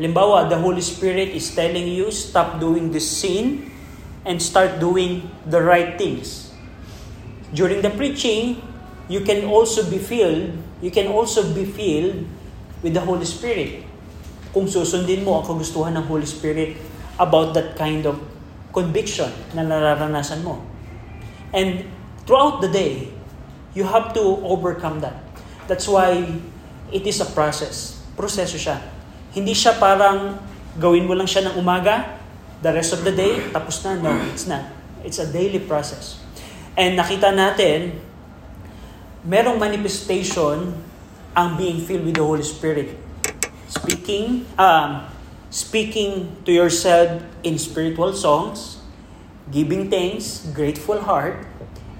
Halimbawa, 0.00 0.48
the 0.48 0.56
Holy 0.56 0.80
Spirit 0.80 1.36
is 1.36 1.52
telling 1.52 1.86
you, 1.86 2.08
stop 2.10 2.56
doing 2.56 2.90
this 2.90 3.04
sin 3.04 3.68
and 4.24 4.40
start 4.40 4.80
doing 4.80 5.28
the 5.44 5.60
right 5.60 6.00
things. 6.00 6.50
During 7.52 7.84
the 7.84 7.92
preaching, 7.92 8.64
you 9.12 9.20
can 9.22 9.44
also 9.44 9.84
be 9.84 10.00
filled, 10.00 10.56
you 10.80 10.88
can 10.88 11.12
also 11.12 11.44
be 11.52 11.68
filled 11.68 12.24
with 12.80 12.96
the 12.96 13.04
Holy 13.04 13.28
Spirit. 13.28 13.84
Kung 14.52 14.68
susundin 14.68 15.24
mo 15.24 15.40
ang 15.40 15.44
kagustuhan 15.48 15.96
ng 15.96 16.04
Holy 16.06 16.28
Spirit 16.28 16.76
about 17.16 17.56
that 17.56 17.74
kind 17.74 18.04
of 18.04 18.20
conviction 18.72 19.28
na 19.56 19.64
nararanasan 19.64 20.44
mo. 20.44 20.60
And 21.52 21.88
throughout 22.24 22.64
the 22.64 22.68
day, 22.72 23.12
You 23.72 23.88
have 23.88 24.12
to 24.12 24.20
overcome 24.44 25.00
that. 25.00 25.16
That's 25.64 25.88
why 25.88 26.28
it 26.92 27.04
is 27.08 27.24
a 27.24 27.28
process. 27.32 28.04
Proseso 28.12 28.60
siya. 28.60 28.84
Hindi 29.32 29.56
siya 29.56 29.80
parang 29.80 30.36
gawin 30.76 31.08
mo 31.08 31.16
lang 31.16 31.24
siya 31.24 31.48
ng 31.48 31.56
umaga, 31.56 32.20
the 32.60 32.68
rest 32.68 32.92
of 32.92 33.00
the 33.00 33.16
day, 33.16 33.40
tapos 33.48 33.80
na. 33.80 33.96
No, 33.96 34.12
it's 34.28 34.44
not. 34.44 34.68
It's 35.00 35.16
a 35.16 35.28
daily 35.28 35.64
process. 35.64 36.20
And 36.76 37.00
nakita 37.00 37.32
natin, 37.32 37.96
merong 39.24 39.56
manifestation 39.56 40.76
ang 41.32 41.56
being 41.56 41.80
filled 41.80 42.04
with 42.04 42.20
the 42.20 42.24
Holy 42.24 42.44
Spirit. 42.44 42.92
Speaking, 43.72 44.44
um, 44.60 45.08
speaking 45.48 46.36
to 46.44 46.52
yourself 46.52 47.24
in 47.40 47.56
spiritual 47.56 48.12
songs, 48.12 48.84
giving 49.48 49.88
thanks, 49.88 50.44
grateful 50.52 51.00
heart, 51.00 51.48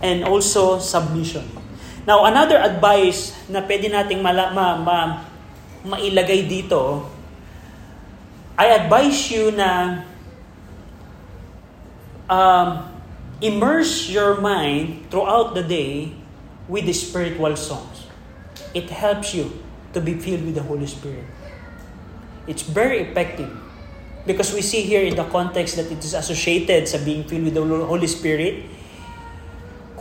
and 0.04 0.20
also 0.20 0.76
submission. 0.76 1.48
Now, 2.04 2.28
another 2.28 2.60
advice 2.60 3.32
na 3.48 3.64
pwede 3.64 3.88
nating 3.88 4.20
mala, 4.20 4.52
ma, 4.52 4.76
ma, 4.76 4.98
mailagay 5.88 6.44
dito, 6.44 7.08
I 8.60 8.76
advise 8.76 9.32
you 9.32 9.48
na 9.56 10.04
um, 12.28 12.84
immerse 13.40 14.12
your 14.12 14.44
mind 14.44 15.08
throughout 15.08 15.56
the 15.56 15.64
day 15.64 16.12
with 16.68 16.84
the 16.84 16.92
spiritual 16.92 17.56
songs. 17.56 18.04
It 18.76 18.92
helps 18.92 19.32
you 19.32 19.56
to 19.96 20.04
be 20.04 20.20
filled 20.20 20.44
with 20.44 20.60
the 20.60 20.66
Holy 20.68 20.84
Spirit. 20.84 21.31
It's 22.50 22.66
very 22.66 23.06
effective 23.06 23.50
because 24.26 24.54
we 24.54 24.62
see 24.62 24.82
here 24.82 25.02
in 25.02 25.14
the 25.14 25.26
context 25.30 25.78
that 25.78 25.90
it 25.90 26.02
is 26.02 26.14
associated 26.14 26.86
sa 26.90 26.98
being 27.02 27.26
filled 27.26 27.46
with 27.50 27.54
the 27.54 27.64
Holy 27.64 28.10
Spirit 28.10 28.66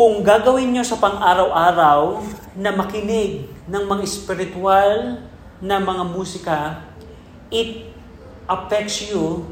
kung 0.02 0.26
gagawin 0.26 0.74
nyo 0.74 0.82
sa 0.82 0.98
pang-araw-araw 0.98 2.26
na 2.58 2.74
makinig 2.74 3.46
ng 3.70 3.84
mga 3.86 4.04
spiritual 4.10 5.22
na 5.62 5.78
mga 5.78 6.04
musika, 6.10 6.82
it 7.54 7.92
affects 8.50 9.06
you 9.06 9.46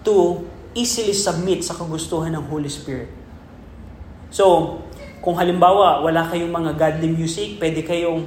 to 0.00 0.46
easily 0.72 1.12
submit 1.12 1.60
sa 1.60 1.76
kagustuhan 1.76 2.32
ng 2.32 2.44
Holy 2.48 2.72
Spirit. 2.72 3.12
So, 4.32 4.78
kung 5.20 5.36
halimbawa 5.36 6.00
wala 6.00 6.24
kayong 6.32 6.48
mga 6.48 6.80
godly 6.80 7.12
music, 7.12 7.60
pwede 7.60 7.84
kayong 7.84 8.24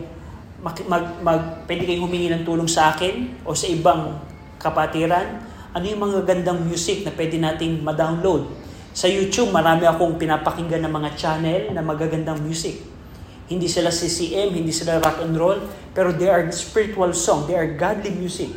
mag, 0.64 0.80
mag, 0.88 1.06
mag, 1.20 1.42
pwede 1.68 1.84
kayong 1.84 2.08
humingi 2.08 2.32
ng 2.32 2.48
tulong 2.48 2.72
sa 2.72 2.96
akin 2.96 3.44
o 3.44 3.52
sa 3.52 3.68
ibang 3.68 4.16
kapatiran. 4.56 5.44
Ano 5.76 5.84
yung 5.84 6.00
mga 6.00 6.24
gandang 6.24 6.64
music 6.64 7.04
na 7.04 7.12
pwede 7.12 7.36
nating 7.36 7.84
ma-download? 7.84 8.48
Sa 8.96 9.12
YouTube, 9.12 9.52
marami 9.52 9.84
akong 9.84 10.16
pinapakinggan 10.16 10.88
ng 10.88 10.94
mga 10.94 11.10
channel 11.20 11.62
na 11.76 11.84
magagandang 11.84 12.40
music. 12.40 12.80
Hindi 13.52 13.68
sila 13.68 13.92
CCM, 13.92 14.56
hindi 14.56 14.72
sila 14.72 15.04
rock 15.04 15.20
and 15.20 15.36
roll, 15.36 15.60
pero 15.92 16.16
they 16.16 16.32
are 16.32 16.48
spiritual 16.56 17.12
song, 17.12 17.44
they 17.44 17.60
are 17.60 17.68
godly 17.68 18.16
music. 18.16 18.56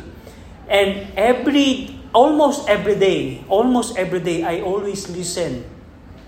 And 0.71 1.11
every, 1.19 1.91
almost 2.15 2.71
every 2.71 2.95
day, 2.95 3.43
almost 3.51 3.99
every 3.99 4.23
day, 4.23 4.47
I 4.47 4.63
always 4.63 5.11
listen 5.11 5.67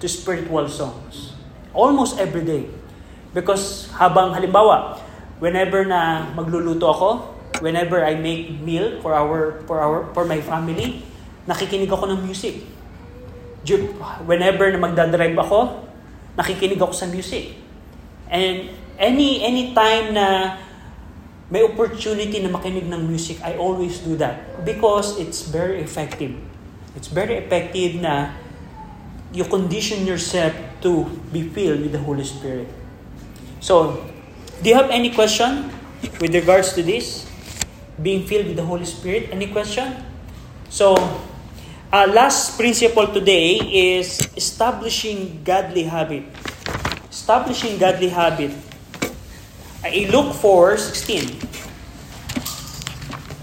to 0.04 0.06
spiritual 0.12 0.68
songs. 0.68 1.32
Almost 1.72 2.20
every 2.20 2.44
day. 2.44 2.68
Because 3.32 3.88
habang 3.96 4.36
halimbawa, 4.36 5.00
whenever 5.40 5.88
na 5.88 6.30
magluluto 6.36 6.86
ako, 6.92 7.10
whenever 7.64 8.04
I 8.04 8.16
make 8.16 8.60
meal 8.64 9.00
for 9.04 9.16
our 9.16 9.64
for 9.66 9.80
our 9.80 10.08
for 10.16 10.24
my 10.24 10.40
family, 10.40 11.04
nakikinig 11.48 11.92
ako 11.92 12.12
ng 12.14 12.20
music 12.24 12.64
whenever 14.26 14.72
na 14.72 14.80
magdadrive 14.80 15.36
ako, 15.36 15.84
nakikinig 16.40 16.80
ako 16.80 16.94
sa 16.96 17.08
music. 17.10 17.60
And 18.30 18.72
any 18.96 19.44
any 19.44 19.76
time 19.76 20.16
na 20.16 20.58
may 21.50 21.66
opportunity 21.66 22.40
na 22.46 22.54
makinig 22.54 22.86
ng 22.88 23.10
music, 23.10 23.42
I 23.42 23.58
always 23.58 24.00
do 24.06 24.16
that 24.22 24.64
because 24.64 25.18
it's 25.18 25.50
very 25.50 25.82
effective. 25.82 26.38
It's 26.94 27.10
very 27.10 27.42
effective 27.42 27.98
na 28.00 28.34
you 29.34 29.46
condition 29.46 30.06
yourself 30.06 30.54
to 30.86 31.10
be 31.34 31.46
filled 31.50 31.82
with 31.86 31.94
the 31.94 32.02
Holy 32.02 32.26
Spirit. 32.26 32.70
So, 33.60 33.98
do 34.62 34.70
you 34.70 34.76
have 34.76 34.90
any 34.90 35.12
question 35.12 35.72
with 36.20 36.36
regards 36.36 36.74
to 36.74 36.84
this? 36.84 37.26
Being 38.02 38.26
filled 38.28 38.48
with 38.48 38.56
the 38.56 38.66
Holy 38.66 38.86
Spirit? 38.86 39.30
Any 39.32 39.48
question? 39.48 39.96
So, 40.70 40.96
uh, 41.92 42.08
last 42.12 42.58
principle 42.58 43.08
today 43.08 43.56
is 43.56 44.20
establishing 44.36 45.42
godly 45.44 45.84
habit. 45.84 46.24
Establishing 47.10 47.78
godly 47.80 48.10
habit. 48.10 48.52
I 49.84 50.08
Luke 50.12 50.36
4, 50.36 50.78
16. 50.78 51.40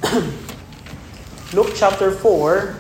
Luke 1.57 1.73
chapter 1.75 2.13
4, 2.13 2.77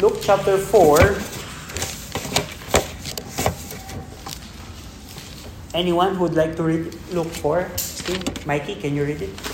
Luke 0.00 0.18
chapter 0.20 0.58
4. 0.58 1.33
Anyone 5.74 6.14
who 6.14 6.22
would 6.22 6.34
like 6.34 6.54
to 6.54 6.62
read 6.62 6.94
Luke 7.10 7.26
4? 7.26 7.68
Steve, 7.76 8.46
Mikey, 8.46 8.76
can 8.76 8.94
you 8.94 9.04
read 9.04 9.22
it? 9.22 9.53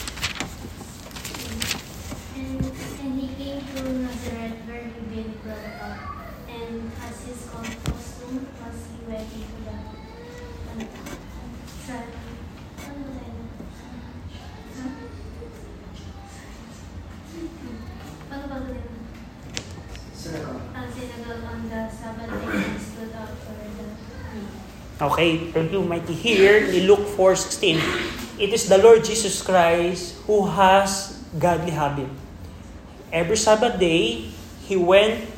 Okay, 25.21 25.53
thank 25.53 25.69
you, 25.69 25.85
Mikey. 25.85 26.17
Here, 26.17 26.65
in 26.65 26.89
Luke 26.89 27.05
4.16, 27.13 28.41
it 28.41 28.57
is 28.57 28.73
the 28.73 28.81
Lord 28.81 29.05
Jesus 29.05 29.45
Christ 29.45 30.17
who 30.25 30.49
has 30.49 31.13
godly 31.37 31.77
habit. 31.77 32.09
Every 33.13 33.37
Sabbath 33.37 33.77
day, 33.77 34.33
He 34.65 34.81
went, 34.81 35.29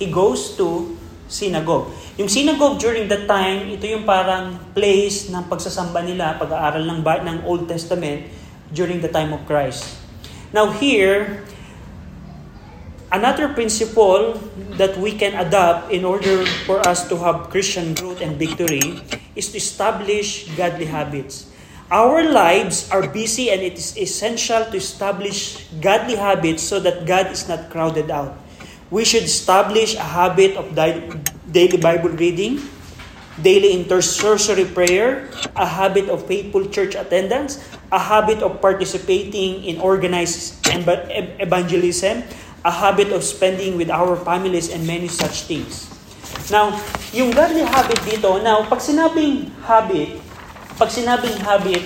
He 0.00 0.08
goes 0.08 0.56
to 0.56 0.96
synagogue. 1.28 1.92
Yung 2.16 2.32
synagogue 2.32 2.80
during 2.80 3.04
that 3.12 3.28
time, 3.28 3.68
ito 3.68 3.84
yung 3.84 4.08
parang 4.08 4.56
place 4.72 5.28
ng 5.28 5.44
pagsasamba 5.44 6.08
nila, 6.08 6.40
pag-aaral 6.40 6.88
ng, 6.88 7.04
ng 7.04 7.38
Old 7.44 7.68
Testament 7.68 8.32
during 8.72 9.04
the 9.04 9.12
time 9.12 9.36
of 9.36 9.44
Christ. 9.44 9.92
Now 10.56 10.72
here, 10.72 11.44
Another 13.08 13.48
principle 13.48 14.36
that 14.76 14.92
we 15.00 15.16
can 15.16 15.32
adopt 15.32 15.88
in 15.88 16.04
order 16.04 16.44
for 16.68 16.76
us 16.84 17.08
to 17.08 17.16
have 17.16 17.48
Christian 17.48 17.96
growth 17.96 18.20
and 18.20 18.36
victory 18.36 19.00
is 19.32 19.48
to 19.52 19.56
establish 19.56 20.44
godly 20.60 20.84
habits. 20.84 21.48
Our 21.88 22.28
lives 22.28 22.84
are 22.92 23.08
busy 23.08 23.48
and 23.48 23.64
it 23.64 23.80
is 23.80 23.96
essential 23.96 24.60
to 24.68 24.76
establish 24.76 25.56
godly 25.80 26.20
habits 26.20 26.60
so 26.60 26.80
that 26.84 27.08
God 27.08 27.32
is 27.32 27.48
not 27.48 27.72
crowded 27.72 28.12
out. 28.12 28.36
We 28.92 29.08
should 29.08 29.24
establish 29.24 29.96
a 29.96 30.04
habit 30.04 30.60
of 30.60 30.76
daily 30.76 31.80
Bible 31.80 32.12
reading, 32.12 32.60
daily 33.40 33.72
intercessory 33.72 34.68
prayer, 34.68 35.32
a 35.56 35.64
habit 35.64 36.12
of 36.12 36.28
faithful 36.28 36.68
church 36.68 36.92
attendance, 36.92 37.56
a 37.88 37.98
habit 37.98 38.44
of 38.44 38.60
participating 38.60 39.64
in 39.64 39.80
organized 39.80 40.60
eva- 40.68 41.08
ev- 41.08 41.40
evangelism, 41.40 42.20
a 42.64 42.72
habit 42.72 43.12
of 43.14 43.22
spending 43.22 43.78
with 43.78 43.90
our 43.90 44.16
families 44.16 44.70
and 44.70 44.86
many 44.86 45.06
such 45.06 45.46
things. 45.46 45.86
Now, 46.50 46.74
yung 47.12 47.30
godly 47.30 47.64
habit 47.64 48.00
dito, 48.04 48.40
now, 48.40 48.64
pag 48.66 48.80
sinabing 48.80 49.52
habit, 49.62 50.20
pag 50.80 50.88
sinabing 50.88 51.36
habit, 51.44 51.84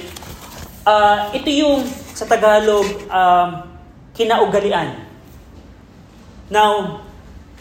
ah, 0.86 1.30
ito 1.34 1.50
yung 1.50 1.82
sa 2.12 2.28
Tagalog, 2.28 2.86
um, 3.08 3.66
kinaugalian. 4.12 5.08
Now, 6.52 7.00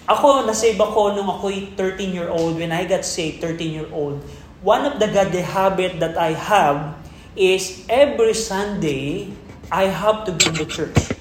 ako, 0.05 0.43
nasave 0.43 0.75
ako 0.75 1.15
nung 1.15 1.29
ako'y 1.31 1.71
13-year-old. 1.79 2.59
When 2.59 2.75
I 2.75 2.83
got 2.83 3.07
saved, 3.07 3.39
13-year-old, 3.39 4.19
one 4.59 4.83
of 4.83 4.99
the 4.99 5.07
godly 5.07 5.41
habit 5.41 6.03
that 6.03 6.19
I 6.19 6.35
have 6.35 6.99
is 7.39 7.87
every 7.87 8.35
Sunday, 8.35 9.31
I 9.71 9.87
have 9.87 10.27
to 10.27 10.35
be 10.35 10.51
in 10.51 10.55
the 10.59 10.67
church. 10.67 11.20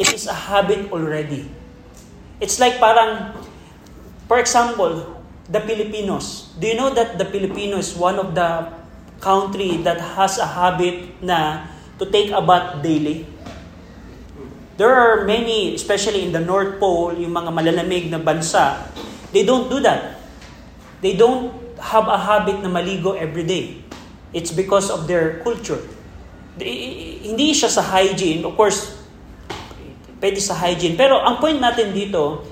It 0.00 0.08
is 0.16 0.24
a 0.24 0.32
habit 0.32 0.88
already. 0.88 1.44
It's 2.40 2.56
like 2.56 2.80
parang, 2.80 3.36
for 4.24 4.40
example, 4.40 5.20
the 5.44 5.60
Filipinos. 5.60 6.56
Do 6.56 6.64
you 6.64 6.76
know 6.80 6.88
that 6.96 7.20
the 7.20 7.28
Filipinos 7.28 7.92
is 7.92 7.96
one 8.00 8.16
of 8.16 8.32
the 8.32 8.72
country 9.20 9.76
that 9.84 10.00
has 10.16 10.40
a 10.40 10.48
habit 10.48 11.20
na 11.20 11.68
to 12.00 12.08
take 12.08 12.32
a 12.32 12.40
bath 12.40 12.80
daily? 12.80 13.28
There 14.80 14.88
are 14.88 15.28
many, 15.28 15.76
especially 15.76 16.24
in 16.24 16.32
the 16.32 16.40
North 16.40 16.80
Pole, 16.80 17.12
yung 17.20 17.36
mga 17.36 17.52
malalamig 17.52 18.08
na 18.08 18.16
bansa, 18.16 18.88
they 19.36 19.44
don't 19.44 19.68
do 19.68 19.84
that. 19.84 20.16
They 21.04 21.12
don't 21.12 21.52
have 21.76 22.08
a 22.08 22.16
habit 22.16 22.64
na 22.64 22.72
maligo 22.72 23.12
every 23.12 23.44
day. 23.44 23.84
It's 24.32 24.48
because 24.48 24.88
of 24.88 25.04
their 25.04 25.44
culture. 25.44 25.84
Di- 26.56 27.20
Hindi 27.28 27.52
siya 27.52 27.68
sa 27.68 27.84
hygiene. 27.84 28.48
Of 28.48 28.56
course, 28.56 28.99
pwede 30.20 30.38
sa 30.38 30.54
hygiene. 30.54 30.94
Pero 30.94 31.18
ang 31.18 31.40
point 31.40 31.56
natin 31.56 31.90
dito, 31.96 32.44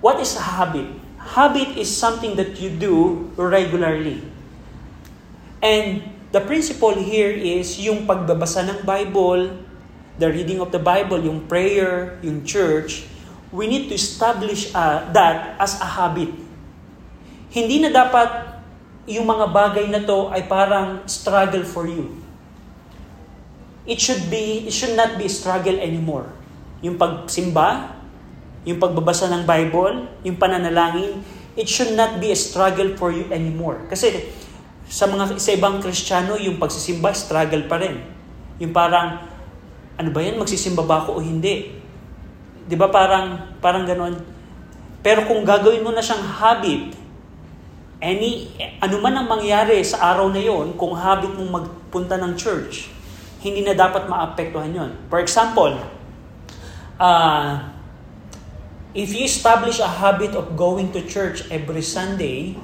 what 0.00 0.16
is 0.22 0.38
a 0.38 0.44
habit? 0.62 0.86
Habit 1.18 1.76
is 1.76 1.90
something 1.90 2.38
that 2.38 2.56
you 2.56 2.72
do 2.72 3.28
regularly. 3.36 4.24
And 5.58 6.06
the 6.30 6.40
principle 6.40 6.94
here 6.94 7.34
is 7.34 7.76
yung 7.82 8.06
pagbabasa 8.06 8.64
ng 8.64 8.86
Bible, 8.86 9.58
the 10.16 10.30
reading 10.30 10.62
of 10.62 10.70
the 10.70 10.80
Bible, 10.80 11.18
yung 11.20 11.44
prayer, 11.50 12.16
yung 12.22 12.46
church, 12.46 13.04
we 13.50 13.66
need 13.66 13.90
to 13.90 13.94
establish 13.98 14.70
uh, 14.72 15.04
that 15.10 15.58
as 15.58 15.76
a 15.82 15.88
habit. 15.98 16.30
Hindi 17.50 17.82
na 17.82 17.90
dapat 17.90 18.60
yung 19.08 19.24
mga 19.24 19.46
bagay 19.50 19.86
na 19.90 20.04
to 20.04 20.28
ay 20.30 20.46
parang 20.46 21.02
struggle 21.10 21.64
for 21.66 21.88
you. 21.88 22.12
It 23.88 23.98
should 23.98 24.28
be, 24.28 24.68
it 24.68 24.74
should 24.76 24.92
not 24.94 25.16
be 25.16 25.26
struggle 25.32 25.80
anymore. 25.80 26.37
Yung 26.84 26.94
pagsimba, 26.94 27.98
yung 28.62 28.78
pagbabasa 28.78 29.32
ng 29.32 29.42
Bible, 29.48 30.06
yung 30.22 30.36
pananalangin, 30.36 31.24
it 31.58 31.66
should 31.66 31.96
not 31.98 32.22
be 32.22 32.30
a 32.30 32.38
struggle 32.38 32.94
for 32.94 33.10
you 33.10 33.26
anymore. 33.34 33.82
Kasi 33.90 34.30
sa 34.88 35.10
mga 35.10 35.36
sa 35.36 35.50
ibang 35.52 35.82
Kristiyano, 35.82 36.38
yung 36.38 36.56
pagsisimba, 36.56 37.12
struggle 37.12 37.66
pa 37.66 37.76
rin. 37.82 38.00
Yung 38.62 38.70
parang, 38.70 39.26
ano 39.98 40.08
ba 40.14 40.20
yan, 40.22 40.38
magsisimba 40.38 40.86
ba 40.86 41.04
ako 41.04 41.18
o 41.18 41.24
hindi? 41.24 41.74
Di 42.68 42.76
ba 42.78 42.88
parang, 42.88 43.58
parang 43.58 43.84
ganon? 43.84 44.16
Pero 45.02 45.26
kung 45.26 45.42
gagawin 45.42 45.82
mo 45.82 45.90
na 45.90 46.02
siyang 46.04 46.20
habit, 46.20 46.94
any, 47.98 48.54
ano 48.78 48.96
man 49.02 49.14
ang 49.18 49.26
mangyari 49.26 49.82
sa 49.82 50.14
araw 50.14 50.30
na 50.30 50.38
yon, 50.38 50.74
kung 50.78 50.94
habit 50.94 51.34
mong 51.34 51.50
magpunta 51.50 52.14
ng 52.18 52.38
church, 52.38 52.90
hindi 53.42 53.62
na 53.62 53.74
dapat 53.74 54.06
maapektuhan 54.10 54.70
yon. 54.70 54.90
For 55.10 55.18
example, 55.22 55.97
uh, 56.98 57.72
if 58.92 59.14
you 59.14 59.24
establish 59.24 59.78
a 59.78 59.88
habit 59.88 60.34
of 60.34 60.58
going 60.58 60.90
to 60.92 61.00
church 61.06 61.46
every 61.48 61.82
Sunday, 61.82 62.58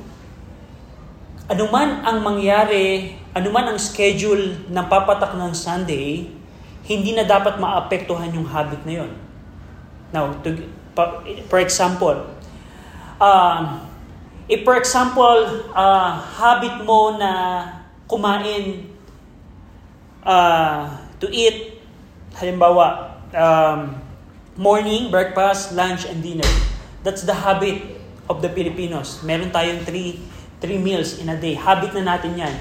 anuman 1.48 2.02
ang 2.02 2.20
mangyari, 2.20 3.16
anuman 3.32 3.74
ang 3.74 3.78
schedule 3.78 4.58
ng 4.68 4.86
papatak 4.90 5.38
ng 5.38 5.54
Sunday, 5.54 6.28
hindi 6.84 7.16
na 7.16 7.24
dapat 7.24 7.56
maapektuhan 7.56 8.28
yung 8.34 8.44
habit 8.44 8.84
na 8.84 9.04
yon. 9.04 9.12
Now, 10.12 10.36
to, 10.44 10.68
for 11.48 11.58
example, 11.58 12.28
uh, 13.18 13.80
if 14.46 14.62
for 14.62 14.76
example, 14.76 15.64
uh, 15.72 16.12
habit 16.38 16.84
mo 16.84 17.16
na 17.16 17.32
kumain 18.04 18.92
uh, 20.22 20.92
to 21.18 21.26
eat, 21.32 21.80
halimbawa, 22.36 23.16
um, 23.32 24.03
morning, 24.54 25.10
breakfast, 25.10 25.74
lunch, 25.74 26.06
and 26.06 26.22
dinner. 26.22 26.46
That's 27.02 27.26
the 27.26 27.34
habit 27.34 27.82
of 28.30 28.38
the 28.40 28.48
Filipinos. 28.48 29.20
Meron 29.26 29.50
tayong 29.50 29.82
three, 29.82 30.22
three 30.62 30.78
meals 30.78 31.18
in 31.18 31.28
a 31.28 31.36
day. 31.36 31.58
Habit 31.58 31.92
na 31.98 32.14
natin 32.14 32.38
yan. 32.38 32.54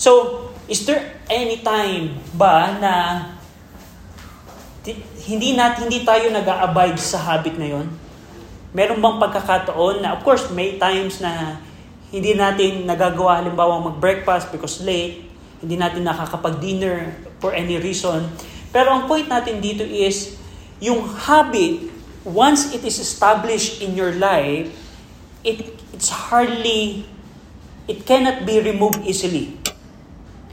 So, 0.00 0.42
is 0.64 0.88
there 0.88 1.20
any 1.28 1.60
time 1.60 2.16
ba 2.32 2.72
na 2.80 2.92
hindi 5.28 5.52
nat 5.52 5.76
hindi 5.76 6.08
tayo 6.08 6.32
nag-abide 6.32 6.96
sa 6.96 7.20
habit 7.20 7.60
na 7.60 7.68
yon? 7.68 7.86
Meron 8.72 9.00
bang 9.04 9.16
pagkakataon 9.20 10.00
na, 10.00 10.16
of 10.16 10.24
course, 10.24 10.48
may 10.52 10.80
times 10.80 11.20
na 11.20 11.60
hindi 12.08 12.32
natin 12.32 12.88
nagagawa 12.88 13.44
halimbawa 13.44 13.84
mag-breakfast 13.92 14.48
because 14.48 14.80
late, 14.80 15.28
hindi 15.60 15.76
natin 15.76 16.08
nakakapag-dinner 16.08 17.12
for 17.36 17.52
any 17.52 17.76
reason. 17.76 18.24
Pero 18.72 18.88
ang 18.92 19.04
point 19.04 19.28
natin 19.28 19.60
dito 19.60 19.84
is, 19.84 20.37
yung 20.78 21.06
habit, 21.26 21.90
once 22.22 22.74
it 22.74 22.82
is 22.86 22.98
established 23.02 23.82
in 23.82 23.98
your 23.98 24.14
life, 24.14 24.70
it 25.42 25.78
it's 25.94 26.14
hardly, 26.14 27.02
it 27.90 28.06
cannot 28.06 28.46
be 28.46 28.62
removed 28.62 29.02
easily. 29.02 29.58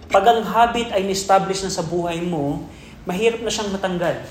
Pag 0.10 0.26
ang 0.26 0.42
habit 0.42 0.90
ay 0.90 1.06
na-establish 1.06 1.62
na 1.62 1.70
sa 1.70 1.86
buhay 1.86 2.22
mo, 2.26 2.66
mahirap 3.06 3.46
na 3.46 3.52
siyang 3.54 3.70
matanggal. 3.70 4.26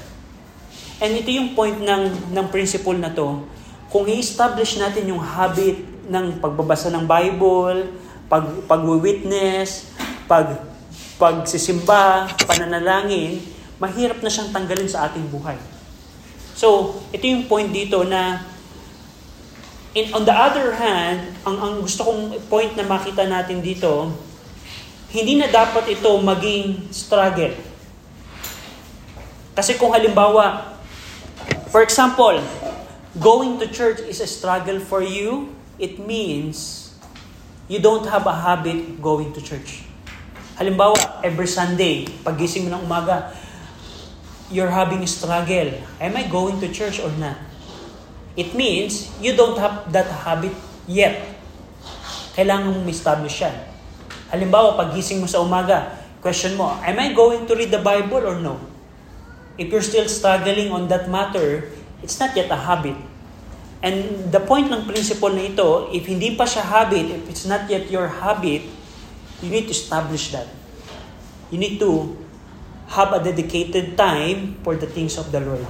And 0.98 1.14
ito 1.14 1.30
yung 1.30 1.54
point 1.54 1.78
ng, 1.78 2.34
ng 2.34 2.46
principle 2.50 2.98
na 2.98 3.14
to. 3.14 3.46
Kung 3.94 4.10
i-establish 4.10 4.82
natin 4.82 5.06
yung 5.06 5.22
habit 5.22 5.78
ng 6.10 6.42
pagbabasa 6.42 6.90
ng 6.90 7.06
Bible, 7.06 7.94
pag, 8.26 8.42
pag-witness, 8.66 9.94
pag, 10.26 10.58
pagsisimba, 11.20 12.26
pananalangin, 12.42 13.38
mahirap 13.78 14.18
na 14.18 14.30
siyang 14.30 14.50
tanggalin 14.50 14.90
sa 14.90 15.06
ating 15.06 15.26
buhay. 15.30 15.73
So, 16.54 16.98
ito 17.10 17.26
yung 17.26 17.50
point 17.50 17.74
dito 17.74 18.06
na 18.06 18.46
in, 19.94 20.14
on 20.14 20.22
the 20.22 20.34
other 20.34 20.74
hand, 20.74 21.34
ang, 21.42 21.56
ang 21.58 21.72
gusto 21.82 22.06
kong 22.06 22.38
point 22.46 22.74
na 22.78 22.86
makita 22.86 23.26
natin 23.26 23.58
dito, 23.58 24.10
hindi 25.14 25.38
na 25.38 25.50
dapat 25.50 25.98
ito 25.98 26.10
maging 26.18 26.90
struggle. 26.90 27.54
Kasi 29.54 29.78
kung 29.78 29.94
halimbawa, 29.94 30.74
for 31.70 31.82
example, 31.82 32.42
going 33.22 33.62
to 33.62 33.70
church 33.70 34.02
is 34.02 34.18
a 34.18 34.26
struggle 34.26 34.82
for 34.82 34.98
you, 34.98 35.54
it 35.78 36.02
means 36.02 36.90
you 37.70 37.78
don't 37.78 38.06
have 38.10 38.26
a 38.26 38.34
habit 38.34 38.98
going 38.98 39.30
to 39.30 39.38
church. 39.38 39.86
Halimbawa, 40.58 41.22
every 41.22 41.46
Sunday, 41.46 42.06
pagising 42.26 42.66
mo 42.66 42.78
ng 42.78 42.82
umaga, 42.86 43.30
you're 44.50 44.72
having 44.72 45.04
struggle. 45.06 45.72
Am 46.00 46.16
I 46.16 46.28
going 46.28 46.60
to 46.60 46.68
church 46.68 47.00
or 47.00 47.12
not? 47.16 47.38
It 48.34 48.52
means 48.52 49.14
you 49.22 49.38
don't 49.38 49.56
have 49.56 49.88
that 49.94 50.10
habit 50.10 50.52
yet. 50.90 51.22
Kailangan 52.34 52.74
mong 52.74 52.90
establish 52.90 53.40
yan. 53.40 53.54
Halimbawa, 54.34 54.74
pagising 54.74 55.22
mo 55.22 55.30
sa 55.30 55.38
umaga, 55.38 56.02
question 56.18 56.58
mo, 56.58 56.74
am 56.82 56.98
I 56.98 57.14
going 57.14 57.46
to 57.46 57.54
read 57.54 57.70
the 57.70 57.78
Bible 57.78 58.26
or 58.26 58.42
no? 58.42 58.58
If 59.54 59.70
you're 59.70 59.86
still 59.86 60.10
struggling 60.10 60.74
on 60.74 60.90
that 60.90 61.06
matter, 61.06 61.70
it's 62.02 62.18
not 62.18 62.34
yet 62.34 62.50
a 62.50 62.58
habit. 62.58 62.98
And 63.84 64.32
the 64.34 64.42
point 64.42 64.72
ng 64.72 64.88
principle 64.88 65.30
na 65.30 65.46
ito, 65.46 65.92
if 65.94 66.10
hindi 66.10 66.34
pa 66.34 66.42
siya 66.42 66.66
habit, 66.66 67.06
if 67.06 67.22
it's 67.30 67.46
not 67.46 67.70
yet 67.70 67.86
your 67.86 68.10
habit, 68.10 68.66
you 69.44 69.48
need 69.52 69.70
to 69.70 69.74
establish 69.76 70.34
that. 70.34 70.50
You 71.52 71.60
need 71.60 71.78
to 71.78 72.18
have 72.88 73.12
a 73.12 73.22
dedicated 73.22 73.96
time 73.96 74.56
for 74.62 74.76
the 74.76 74.86
things 74.86 75.16
of 75.16 75.32
the 75.32 75.40
Lord. 75.40 75.66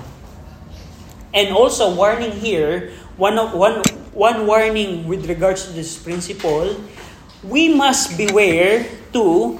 And 1.34 1.54
also, 1.54 1.94
warning 1.94 2.32
here, 2.32 2.92
one, 3.16 3.38
of, 3.38 3.54
one, 3.54 3.82
one 4.14 4.46
warning 4.46 5.06
with 5.06 5.26
regards 5.26 5.66
to 5.66 5.72
this 5.72 5.98
principle, 5.98 6.78
we 7.42 7.74
must 7.74 8.16
beware 8.16 8.86
too, 9.12 9.58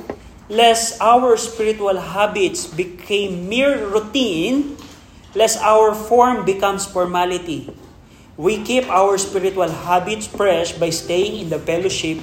lest 0.49 1.01
our 1.01 1.37
spiritual 1.37 1.99
habits 1.99 2.67
became 2.67 3.49
mere 3.49 3.87
routine, 3.89 4.77
lest 5.35 5.59
our 5.63 5.95
form 5.95 6.45
becomes 6.45 6.87
formality. 6.87 7.75
We 8.37 8.63
keep 8.63 8.89
our 8.91 9.19
spiritual 9.19 9.71
habits 9.71 10.27
fresh 10.27 10.73
by 10.73 10.91
staying 10.91 11.41
in 11.43 11.49
the 11.51 11.59
fellowship 11.59 12.19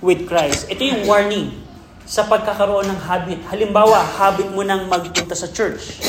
with 0.00 0.26
Christ. 0.26 0.70
Ito 0.70 0.82
yung 0.82 1.02
warning 1.06 1.67
sa 2.08 2.24
pagkakaroon 2.24 2.88
ng 2.88 3.00
habit. 3.04 3.44
Halimbawa, 3.52 4.00
habit 4.00 4.48
mo 4.48 4.64
nang 4.64 4.88
magpunta 4.88 5.36
sa 5.36 5.44
church. 5.52 6.00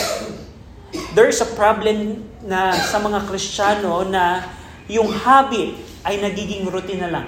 There 1.12 1.28
is 1.28 1.44
a 1.44 1.50
problem 1.60 2.24
na 2.48 2.72
sa 2.72 3.04
mga 3.04 3.28
Kristiyano 3.28 4.08
na 4.08 4.48
yung 4.88 5.12
habit 5.12 5.76
ay 6.08 6.24
nagiging 6.24 6.64
routine 6.72 7.04
na 7.04 7.12
lang. 7.20 7.28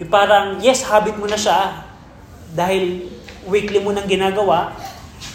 Yung 0.00 0.08
parang, 0.08 0.56
yes, 0.64 0.80
habit 0.88 1.20
mo 1.20 1.28
na 1.28 1.36
siya 1.36 1.84
dahil 2.56 3.12
weekly 3.44 3.84
mo 3.84 3.92
nang 3.92 4.08
ginagawa, 4.08 4.72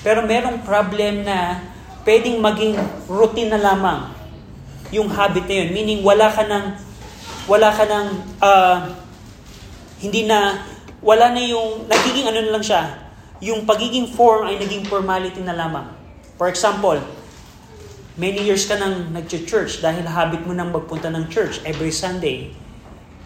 pero 0.02 0.26
merong 0.26 0.66
problem 0.66 1.22
na 1.22 1.62
pwedeng 2.02 2.42
maging 2.42 2.74
routine 3.06 3.54
na 3.54 3.62
lamang 3.62 4.10
yung 4.90 5.06
habit 5.08 5.46
na 5.46 5.56
yun. 5.64 5.70
Meaning, 5.70 6.02
wala 6.02 6.34
ka 6.34 6.44
ng, 6.50 6.66
wala 7.46 7.70
ka 7.70 7.86
ng, 7.86 8.08
uh, 8.42 8.78
hindi 10.02 10.26
na, 10.26 10.66
wala 11.02 11.34
na 11.34 11.42
yung, 11.42 11.90
nagiging 11.90 12.30
ano 12.30 12.40
na 12.46 12.52
lang 12.54 12.64
siya, 12.66 12.82
yung 13.42 13.66
pagiging 13.66 14.14
form 14.14 14.46
ay 14.46 14.62
naging 14.62 14.86
formality 14.86 15.42
na 15.42 15.58
lamang. 15.58 15.90
For 16.38 16.46
example, 16.46 17.02
many 18.22 18.46
years 18.46 18.70
ka 18.70 18.78
nang 18.78 19.10
nag-church 19.10 19.82
dahil 19.82 20.06
habit 20.06 20.46
mo 20.46 20.54
nang 20.54 20.70
magpunta 20.70 21.10
ng 21.10 21.26
church 21.34 21.58
every 21.66 21.90
Sunday. 21.90 22.54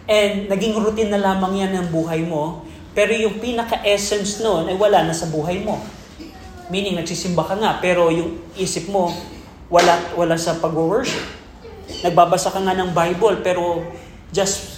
And 0.08 0.48
naging 0.48 0.80
routine 0.80 1.12
na 1.12 1.20
lamang 1.20 1.60
yan 1.60 1.72
ng 1.76 1.86
buhay 1.92 2.24
mo, 2.24 2.64
pero 2.96 3.12
yung 3.12 3.36
pinaka-essence 3.36 4.40
noon 4.40 4.72
ay 4.72 4.76
wala 4.80 5.04
na 5.04 5.12
sa 5.12 5.28
buhay 5.28 5.60
mo. 5.60 5.76
Meaning, 6.72 6.96
nagsisimba 6.96 7.44
ka 7.44 7.54
nga, 7.60 7.78
pero 7.78 8.08
yung 8.08 8.40
isip 8.56 8.88
mo, 8.88 9.12
wala, 9.68 10.00
wala 10.16 10.34
sa 10.40 10.56
pag-worship. 10.56 11.22
Nagbabasa 12.00 12.50
ka 12.50 12.58
nga 12.64 12.72
ng 12.72 12.96
Bible, 12.96 13.44
pero 13.44 13.84
just, 14.32 14.75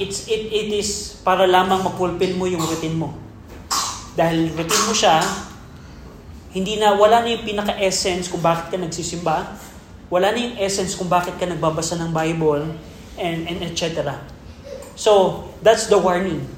it's, 0.00 0.28
it, 0.28 0.48
it 0.52 0.68
is 0.72 1.20
para 1.24 1.44
lamang 1.44 1.82
mapulpil 1.84 2.36
mo 2.36 2.46
yung 2.46 2.62
routine 2.62 2.96
mo. 2.96 3.14
Dahil 4.16 4.52
routine 4.56 4.84
mo 4.88 4.94
siya, 4.96 5.20
hindi 6.56 6.80
na, 6.80 6.96
wala 6.96 7.20
na 7.20 7.28
yung 7.36 7.44
pinaka-essence 7.44 8.32
kung 8.32 8.40
bakit 8.40 8.72
ka 8.72 8.76
nagsisimba, 8.80 9.44
wala 10.08 10.32
na 10.32 10.38
yung 10.40 10.56
essence 10.56 10.96
kung 10.96 11.10
bakit 11.10 11.36
ka 11.36 11.44
nagbabasa 11.44 12.00
ng 12.00 12.10
Bible, 12.16 12.64
and, 13.20 13.48
and 13.48 13.60
etc. 13.64 14.16
So, 14.96 15.44
that's 15.60 15.88
the 15.92 16.00
warning. 16.00 16.48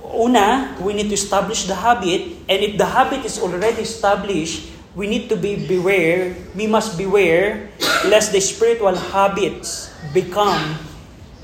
Una, 0.00 0.76
we 0.80 0.94
need 0.94 1.12
to 1.12 1.18
establish 1.18 1.68
the 1.68 1.76
habit, 1.76 2.46
and 2.48 2.58
if 2.62 2.78
the 2.78 2.86
habit 2.86 3.26
is 3.26 3.36
already 3.36 3.82
established, 3.82 4.72
we 4.96 5.04
need 5.04 5.28
to 5.28 5.36
be 5.36 5.60
beware, 5.68 6.32
we 6.56 6.64
must 6.64 6.96
beware, 6.96 7.68
lest 8.08 8.32
the 8.32 8.40
spiritual 8.40 8.96
habits 8.96 9.92
become 10.16 10.80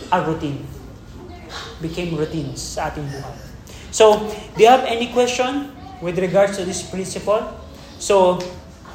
a 0.08 0.18
routine. 0.24 0.71
Became 1.82 2.14
routines 2.14 2.62
sa 2.62 2.94
ating 2.94 3.10
buhay. 3.10 3.36
So, 3.90 4.30
do 4.54 4.58
you 4.62 4.70
have 4.70 4.86
any 4.86 5.10
question 5.10 5.74
with 5.98 6.16
regards 6.16 6.56
to 6.56 6.64
this 6.64 6.80
principle? 6.80 7.42
So, 7.98 8.38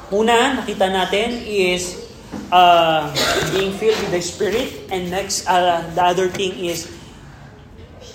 una, 0.08 0.56
nakita 0.56 0.88
natin 0.88 1.44
is 1.44 2.08
uh, 2.48 3.12
being 3.52 3.76
filled 3.76 4.00
with 4.00 4.10
the 4.10 4.24
Spirit, 4.24 4.88
and 4.88 5.12
next, 5.12 5.44
uh, 5.44 5.84
the 5.92 6.02
other 6.02 6.26
thing 6.32 6.56
is 6.58 6.88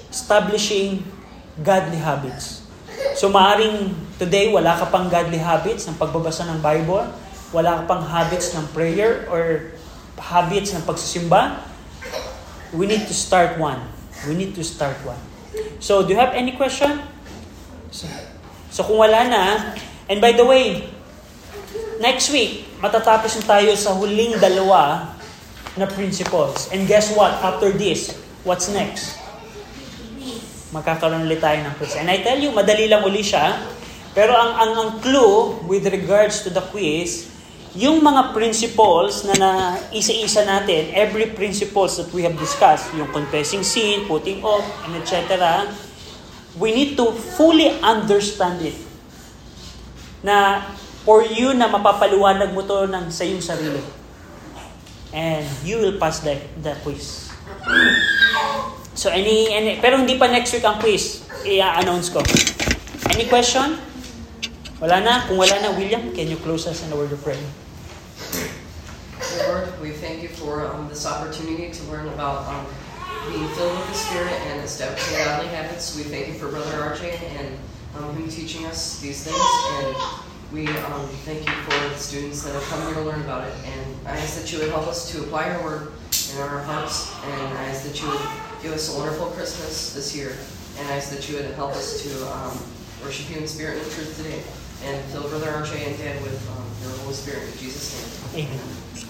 establishing 0.10 1.06
godly 1.62 1.98
habits. 1.98 2.66
So 3.14 3.30
maaring 3.30 3.94
today 4.18 4.50
wala 4.50 4.74
ka 4.78 4.90
pang 4.90 5.10
godly 5.10 5.38
habits 5.38 5.86
ng 5.86 5.98
pagbabasa 6.02 6.50
ng 6.50 6.62
Bible, 6.66 7.06
wala 7.54 7.82
ka 7.82 7.84
pang 7.86 8.04
habits 8.06 8.58
ng 8.58 8.66
prayer 8.74 9.30
or 9.30 9.74
habits 10.18 10.74
ng 10.74 10.82
pagsisimba, 10.86 11.62
we 12.74 12.90
need 12.90 13.06
to 13.06 13.14
start 13.14 13.58
one. 13.62 13.78
We 14.28 14.36
need 14.36 14.56
to 14.56 14.64
start 14.64 14.96
one. 15.04 15.20
So, 15.80 16.02
do 16.04 16.16
you 16.16 16.20
have 16.20 16.34
any 16.34 16.56
question? 16.56 17.04
So, 17.92 18.08
so 18.72 18.80
kung 18.84 18.98
wala 18.98 19.28
na, 19.28 19.44
and 20.10 20.18
by 20.24 20.34
the 20.34 20.46
way, 20.48 20.90
next 22.00 22.32
week, 22.32 22.66
matatapos 22.80 23.38
na 23.40 23.60
tayo 23.60 23.72
sa 23.76 23.94
huling 23.94 24.40
dalawa 24.40 25.14
na 25.76 25.86
principles. 25.86 26.72
And 26.72 26.88
guess 26.88 27.12
what? 27.14 27.36
After 27.44 27.70
this, 27.74 28.16
what's 28.48 28.72
next? 28.72 29.24
magkakaroon 30.74 31.30
ulit 31.30 31.40
tayo 31.40 31.62
ng 31.62 31.74
quiz. 31.78 31.94
And 32.02 32.10
I 32.10 32.26
tell 32.26 32.42
you, 32.42 32.50
madali 32.50 32.90
lang 32.90 33.06
uli 33.06 33.22
siya. 33.22 33.62
Pero 34.18 34.34
ang, 34.34 34.58
ang, 34.58 34.72
ang 34.74 34.90
clue 35.02 35.62
with 35.70 35.86
regards 35.90 36.42
to 36.46 36.50
the 36.50 36.62
quiz, 36.74 37.30
yung 37.74 38.06
mga 38.06 38.38
principles 38.38 39.26
na 39.26 39.34
na 39.34 39.52
isa-isa 39.90 40.46
natin, 40.46 40.94
every 40.94 41.34
principles 41.34 41.98
that 41.98 42.10
we 42.14 42.22
have 42.22 42.38
discussed, 42.38 42.94
yung 42.94 43.10
confessing 43.10 43.66
sin, 43.66 44.06
putting 44.06 44.46
off, 44.46 44.62
and 44.86 44.94
etc., 45.02 45.66
we 46.62 46.70
need 46.70 46.94
to 46.94 47.10
fully 47.34 47.74
understand 47.82 48.62
it. 48.62 48.78
Na 50.22 50.70
for 51.02 51.26
you 51.26 51.58
na 51.58 51.66
mapapaliwanag 51.66 52.54
mo 52.54 52.62
to 52.62 52.86
ng 52.86 53.10
sa 53.10 53.26
iyong 53.26 53.42
sarili. 53.42 53.82
And 55.14 55.46
you 55.66 55.82
will 55.82 55.98
pass 55.98 56.22
the, 56.22 56.38
the 56.62 56.78
quiz. 56.86 57.34
So 58.94 59.10
any, 59.10 59.50
any 59.50 59.82
pero 59.82 59.98
hindi 59.98 60.18
pa 60.18 60.30
next 60.30 60.54
week 60.54 60.66
ang 60.66 60.78
quiz. 60.78 61.26
I-announce 61.42 62.14
ko. 62.14 62.22
Any 63.10 63.26
question? 63.26 63.82
Wala 64.78 65.02
na? 65.02 65.26
Kung 65.26 65.42
wala 65.42 65.58
na, 65.58 65.74
William, 65.74 66.14
can 66.14 66.30
you 66.30 66.38
close 66.38 66.70
us 66.70 66.86
in 66.86 66.94
a 66.94 66.98
word 66.98 67.12
of 67.12 67.20
prayer? 67.26 67.63
Lord, 69.48 69.82
we 69.82 69.92
thank 69.92 70.22
you 70.22 70.30
for 70.30 70.66
um, 70.66 70.90
this 70.90 71.06
opportunity 71.06 71.72
to 71.72 71.84
learn 71.92 72.08
about 72.10 72.48
um, 72.48 72.66
be 73.32 73.38
filled 73.56 73.78
with 73.78 73.88
the 73.88 73.94
Spirit 73.94 74.34
and 74.34 74.62
establishing 74.62 75.18
godly 75.18 75.48
habits. 75.48 75.96
We 75.96 76.04
thank 76.04 76.28
you 76.28 76.34
for 76.34 76.50
Brother 76.50 76.72
RJ 76.72 77.22
and 77.40 77.58
um, 77.98 78.16
him 78.16 78.28
teaching 78.30 78.66
us 78.66 79.00
these 79.00 79.24
things. 79.24 79.38
And 79.80 79.96
we 80.52 80.68
um, 80.68 81.08
thank 81.26 81.48
you 81.48 81.54
for 81.64 81.90
the 81.90 81.96
students 81.96 82.44
that 82.44 82.54
have 82.54 82.64
come 82.64 82.86
here 82.86 82.96
to 82.96 83.02
learn 83.02 83.22
about 83.22 83.48
it. 83.48 83.54
And 83.66 84.08
I 84.08 84.18
ask 84.18 84.40
that 84.40 84.52
you 84.52 84.60
would 84.60 84.70
help 84.70 84.88
us 84.88 85.12
to 85.12 85.22
apply 85.24 85.54
your 85.54 85.64
word 85.64 85.92
in 86.34 86.42
our 86.42 86.60
hearts. 86.64 87.14
And 87.24 87.58
I 87.58 87.66
ask 87.66 87.84
that 87.86 88.02
you 88.02 88.08
would 88.10 88.22
give 88.62 88.74
us 88.74 88.94
a 88.94 88.98
wonderful 88.98 89.28
Christmas 89.28 89.94
this 89.94 90.16
year. 90.16 90.36
And 90.80 90.88
I 90.90 90.98
ask 90.98 91.10
that 91.12 91.30
you 91.30 91.38
would 91.38 91.46
help 91.56 91.72
us 91.72 92.04
to 92.04 92.28
um, 92.34 92.58
worship 93.04 93.30
you 93.30 93.42
in 93.42 93.48
spirit 93.48 93.82
and 93.82 93.92
truth 93.92 94.18
today. 94.18 94.42
And 94.86 95.02
fill 95.12 95.30
Brother 95.30 95.48
RJ 95.48 95.88
and 95.88 95.98
Dad 95.98 96.22
with 96.24 96.36
um, 96.52 96.66
your 96.82 96.98
Holy 97.00 97.14
Spirit. 97.14 97.44
In 97.44 97.58
Jesus' 97.58 97.94
name. 97.96 98.23
Amen. 98.36 98.83